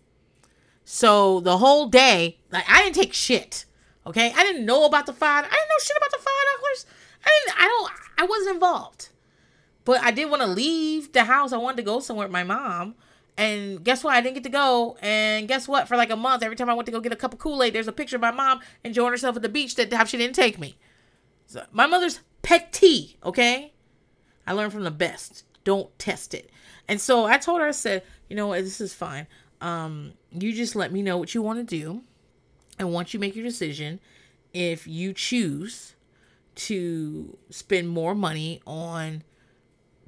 [0.83, 3.65] So the whole day, like I didn't take shit.
[4.09, 5.45] Okay, I didn't know about the five.
[5.45, 6.25] I didn't know shit about the five
[6.57, 6.85] dollars.
[7.23, 7.61] I didn't.
[7.61, 7.91] I don't.
[8.17, 9.09] I wasn't involved.
[9.85, 11.53] But I did want to leave the house.
[11.53, 12.95] I wanted to go somewhere with my mom.
[13.37, 14.15] And guess what?
[14.15, 14.97] I didn't get to go.
[15.01, 15.87] And guess what?
[15.87, 17.61] For like a month, every time I went to go get a cup of Kool
[17.61, 20.35] Aid, there's a picture of my mom enjoying herself at the beach that she didn't
[20.35, 20.77] take me.
[21.45, 23.17] So my mother's petty.
[23.23, 23.73] Okay,
[24.47, 25.43] I learned from the best.
[25.63, 26.49] Don't test it.
[26.87, 28.63] And so I told her, I said, you know what?
[28.63, 29.27] This is fine.
[29.61, 32.01] Um, you just let me know what you want to do
[32.79, 33.99] and once you make your decision,
[34.53, 35.95] if you choose
[36.55, 39.23] to spend more money on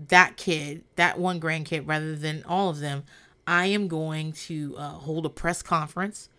[0.07, 3.03] that kid, that one grandkid, rather than all of them,
[3.45, 6.30] I am going to uh, hold a press conference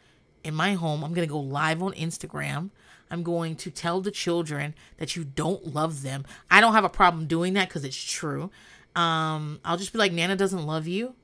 [0.42, 1.04] in my home.
[1.04, 2.70] I'm going to go live on Instagram.
[3.10, 6.24] I'm going to tell the children that you don't love them.
[6.50, 8.50] I don't have a problem doing that because it's true.
[8.96, 11.14] Um, I'll just be like, Nana doesn't love you,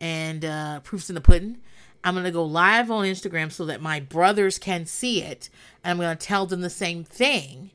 [0.00, 1.58] and uh, proofs in the pudding.
[2.04, 5.48] I'm going to go live on Instagram so that my brothers can see it.
[5.82, 7.70] And I'm going to tell them the same thing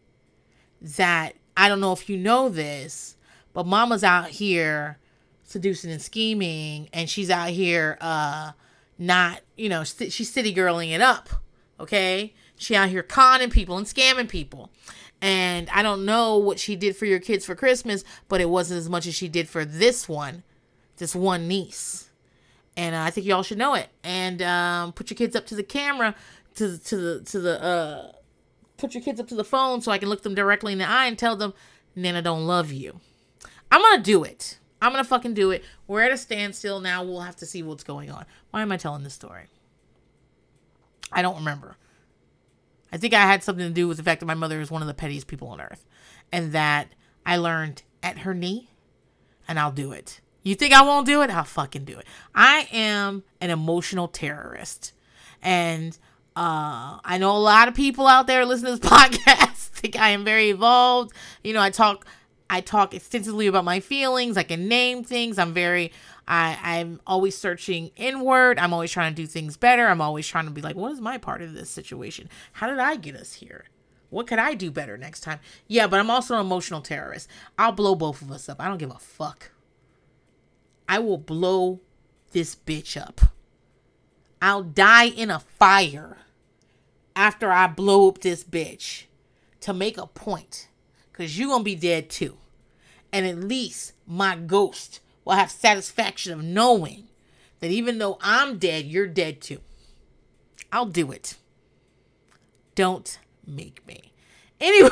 [0.82, 3.16] that I don't know if you know this,
[3.54, 5.00] but mama's out here
[5.44, 8.52] seducing and scheming, and she's out here uh
[9.00, 11.30] not, you know, st- she's city girling it up.
[11.80, 12.34] Okay?
[12.56, 14.72] She out here conning people and scamming people.
[15.22, 18.80] And I don't know what she did for your kids for Christmas, but it wasn't
[18.80, 20.44] as much as she did for this one,
[20.98, 22.07] this one niece.
[22.78, 23.90] And uh, I think y'all should know it.
[24.04, 26.16] And um, put your kids up to the camera,
[26.56, 28.12] to to the to the uh,
[28.78, 30.88] put your kids up to the phone so I can look them directly in the
[30.88, 31.54] eye and tell them,
[31.96, 33.00] Nana don't love you.
[33.72, 34.60] I'm gonna do it.
[34.82, 35.64] I'm gonna fucking do it.
[35.88, 37.04] We're at a standstill now.
[37.04, 38.26] We'll have to see what's going on.
[38.52, 39.46] Why am I telling this story?
[41.12, 41.78] I don't remember.
[42.92, 44.82] I think I had something to do with the fact that my mother is one
[44.82, 45.86] of the pettiest people on earth,
[46.32, 46.90] and that
[47.26, 48.70] I learned at her knee,
[49.48, 50.22] and I'll do it.
[50.48, 51.30] You think I won't do it?
[51.30, 52.06] I'll fucking do it.
[52.34, 54.94] I am an emotional terrorist,
[55.42, 55.98] and
[56.36, 60.10] uh, I know a lot of people out there listening to this podcast think I
[60.10, 61.14] am very evolved.
[61.44, 62.06] You know, I talk
[62.50, 64.38] I talk extensively about my feelings.
[64.38, 65.38] I can name things.
[65.38, 65.92] I'm very
[66.28, 68.60] I I'm always searching inward.
[68.60, 69.88] I'm always trying to do things better.
[69.88, 72.30] I'm always trying to be like, what is my part of this situation?
[72.54, 73.66] How did I get us here?
[74.10, 75.40] What could I do better next time?
[75.68, 77.28] Yeah, but I'm also an emotional terrorist.
[77.60, 78.62] I'll blow both of us up.
[78.62, 79.52] I don't give a fuck.
[80.88, 81.82] I will blow
[82.32, 83.22] this bitch up.
[84.42, 86.18] I'll die in a fire
[87.16, 89.06] after I blow up this bitch
[89.62, 90.68] to make a point
[91.12, 92.38] because you're to be dead too.
[93.12, 97.08] And at least my ghost will have satisfaction of knowing
[97.60, 99.62] that even though I'm dead, you're dead too.
[100.72, 101.36] I'll do it.
[102.76, 104.14] Don't make me.
[104.60, 104.90] Anyway.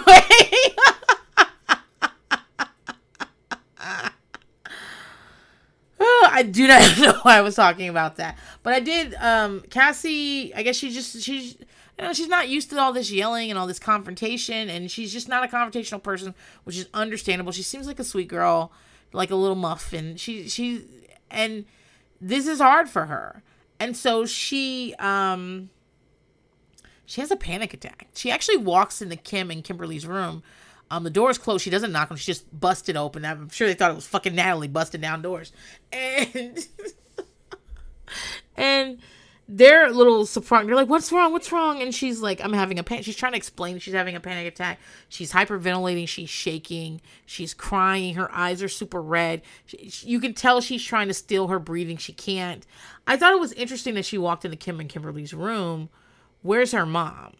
[6.35, 8.37] I do not know why I was talking about that.
[8.61, 11.55] But I did um Cassie, I guess she just she's
[11.97, 15.13] you know, she's not used to all this yelling and all this confrontation, and she's
[15.13, 17.53] just not a confrontational person, which is understandable.
[17.53, 18.73] She seems like a sweet girl,
[19.13, 20.17] like a little muffin.
[20.17, 20.83] She she
[21.31, 21.63] and
[22.19, 23.43] this is hard for her,
[23.79, 25.69] and so she um
[27.05, 28.09] she has a panic attack.
[28.13, 30.43] She actually walks into Kim and Kimberly's room.
[30.91, 31.63] Um, the door is closed.
[31.63, 32.17] She doesn't knock on.
[32.17, 33.25] She just busted open.
[33.25, 35.51] I'm sure they thought it was fucking Natalie busting down doors,
[35.91, 36.67] and
[38.57, 38.99] and
[39.47, 40.69] they're a little surprised.
[40.69, 41.31] They're like, "What's wrong?
[41.31, 44.15] What's wrong?" And she's like, "I'm having a panic." She's trying to explain she's having
[44.15, 44.79] a panic attack.
[45.09, 46.07] She's hyperventilating.
[46.07, 47.01] She's shaking.
[47.25, 48.13] She's crying.
[48.13, 49.41] Her eyes are super red.
[49.65, 51.97] She, you can tell she's trying to steal her breathing.
[51.97, 52.65] She can't.
[53.07, 55.89] I thought it was interesting that she walked into Kim and Kimberly's room.
[56.43, 57.33] Where's her mom?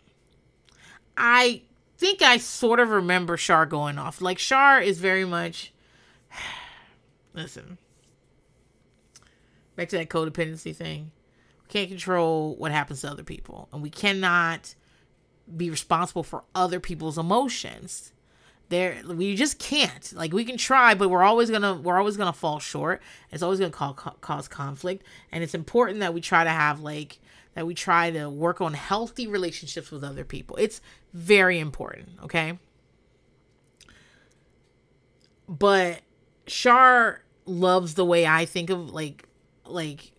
[1.17, 1.61] I
[1.97, 4.21] think I sort of remember Shar going off.
[4.21, 5.73] Like Shar is very much.
[7.33, 7.77] Listen.
[9.75, 11.11] Back to that codependency thing
[11.63, 14.73] We can't control what happens to other people and we cannot
[15.55, 18.13] be responsible for other people's emotions
[18.69, 22.33] there we just can't like we can try but we're always gonna we're always gonna
[22.33, 26.49] fall short it's always gonna cause, cause conflict and it's important that we try to
[26.49, 27.19] have like
[27.55, 30.79] that we try to work on healthy relationships with other people it's
[31.13, 32.57] very important okay
[35.47, 36.01] but
[36.47, 39.27] Shar loves the way I think of like
[39.65, 40.11] like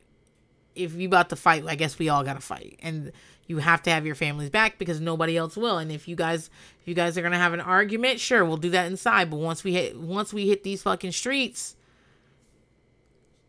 [0.75, 3.13] if you about to fight, I guess we all got to fight, and
[3.47, 5.79] you have to have your families back because nobody else will.
[5.79, 8.71] And if you guys, if you guys are gonna have an argument, sure, we'll do
[8.71, 9.31] that inside.
[9.31, 11.77] But once we hit, once we hit these fucking streets,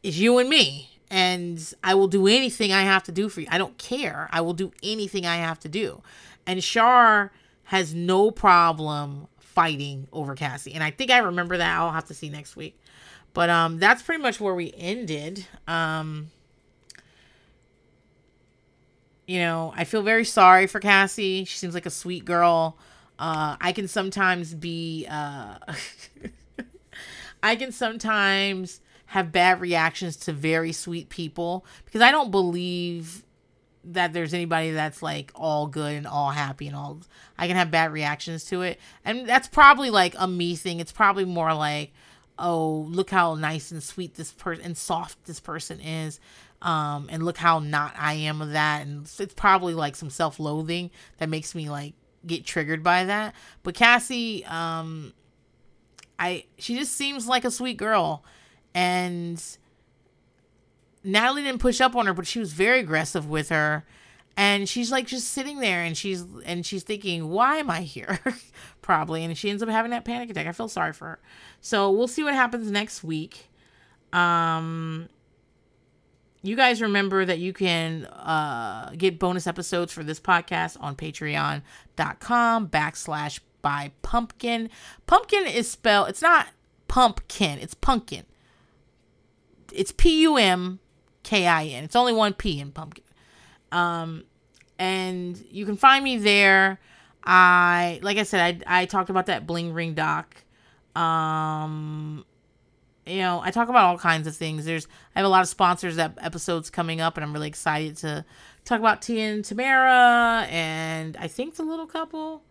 [0.04, 3.48] it's you and me, and I will do anything I have to do for you.
[3.50, 4.30] I don't care.
[4.32, 6.02] I will do anything I have to do.
[6.46, 7.32] And Shar
[7.66, 11.78] has no problem fighting over Cassie, and I think I remember that.
[11.78, 12.80] I'll have to see next week.
[13.34, 15.46] But um, that's pretty much where we ended.
[15.68, 16.32] Um
[19.28, 21.44] you know, I feel very sorry for Cassie.
[21.44, 22.78] She seems like a sweet girl.
[23.20, 25.58] Uh, I can sometimes be, uh,
[27.44, 33.24] I can sometimes have bad reactions to very sweet people because I don't believe
[33.84, 37.02] that there's anybody that's like all good and all happy and all.
[37.38, 38.80] I can have bad reactions to it.
[39.06, 40.80] And that's probably like a me thing.
[40.80, 41.94] It's probably more like,
[42.38, 46.20] oh, look how nice and sweet this person and soft this person is
[46.60, 50.90] um and look how not i am of that and it's probably like some self-loathing
[51.20, 51.94] that makes me like
[52.28, 53.34] get triggered by that.
[53.64, 55.14] But Cassie, um,
[56.20, 58.24] I she just seems like a sweet girl,
[58.78, 59.44] and
[61.04, 63.84] Natalie didn't push up on her, but she was very aggressive with her.
[64.38, 68.20] And she's like just sitting there and she's and she's thinking, why am I here?
[68.84, 69.24] Probably.
[69.24, 70.46] And she ends up having that panic attack.
[70.46, 71.20] I feel sorry for her.
[71.60, 73.50] So we'll see what happens next week.
[74.14, 75.10] Um
[76.44, 82.68] you guys remember that you can uh, get bonus episodes for this podcast on patreon.com
[82.70, 84.70] backslash by pumpkin.
[85.08, 86.50] Pumpkin is spelled, it's not
[86.88, 88.24] pumpkin, it's pumpkin.
[89.74, 90.80] It's P U M
[91.24, 91.84] K I N.
[91.84, 93.04] It's only one P in pumpkin.
[93.72, 94.24] Um,
[94.80, 96.80] and you can find me there.
[97.24, 100.36] I, like I said, I, I talked about that bling ring doc.
[100.96, 102.26] Um,
[103.06, 104.66] you know, I talk about all kinds of things.
[104.66, 107.98] There's I have a lot of sponsors that episodes coming up, and I'm really excited
[107.98, 108.26] to
[108.66, 112.44] talk about Tia and Tamera, and I think the little couple.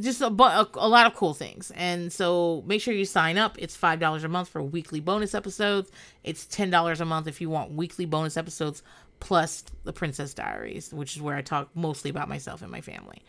[0.00, 1.72] Just a, a, a lot of cool things.
[1.74, 3.56] And so make sure you sign up.
[3.58, 5.90] It's $5 a month for weekly bonus episodes.
[6.22, 8.82] It's $10 a month if you want weekly bonus episodes
[9.20, 13.22] plus the Princess Diaries, which is where I talk mostly about myself and my family.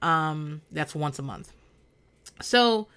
[0.00, 1.52] Um, that's once a month.
[2.40, 2.88] So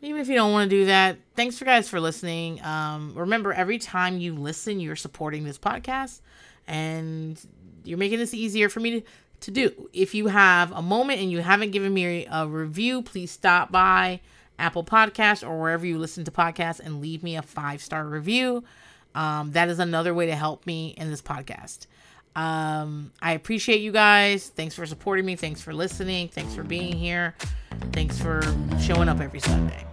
[0.00, 2.62] even if you don't want to do that, thanks for guys for listening.
[2.64, 6.20] Um, remember, every time you listen, you're supporting this podcast,
[6.66, 7.40] and
[7.84, 9.06] you're making this easier for me to,
[9.40, 9.88] to do.
[9.92, 14.20] If you have a moment and you haven't given me a review, please stop by
[14.58, 18.64] Apple Podcast or wherever you listen to podcasts and leave me a five star review.
[19.14, 21.86] Um, that is another way to help me in this podcast.
[22.36, 24.48] Um, I appreciate you guys.
[24.48, 25.34] Thanks for supporting me.
[25.34, 26.28] Thanks for listening.
[26.28, 27.34] Thanks for being here.
[27.92, 28.42] Thanks for
[28.80, 29.84] showing up every Sunday.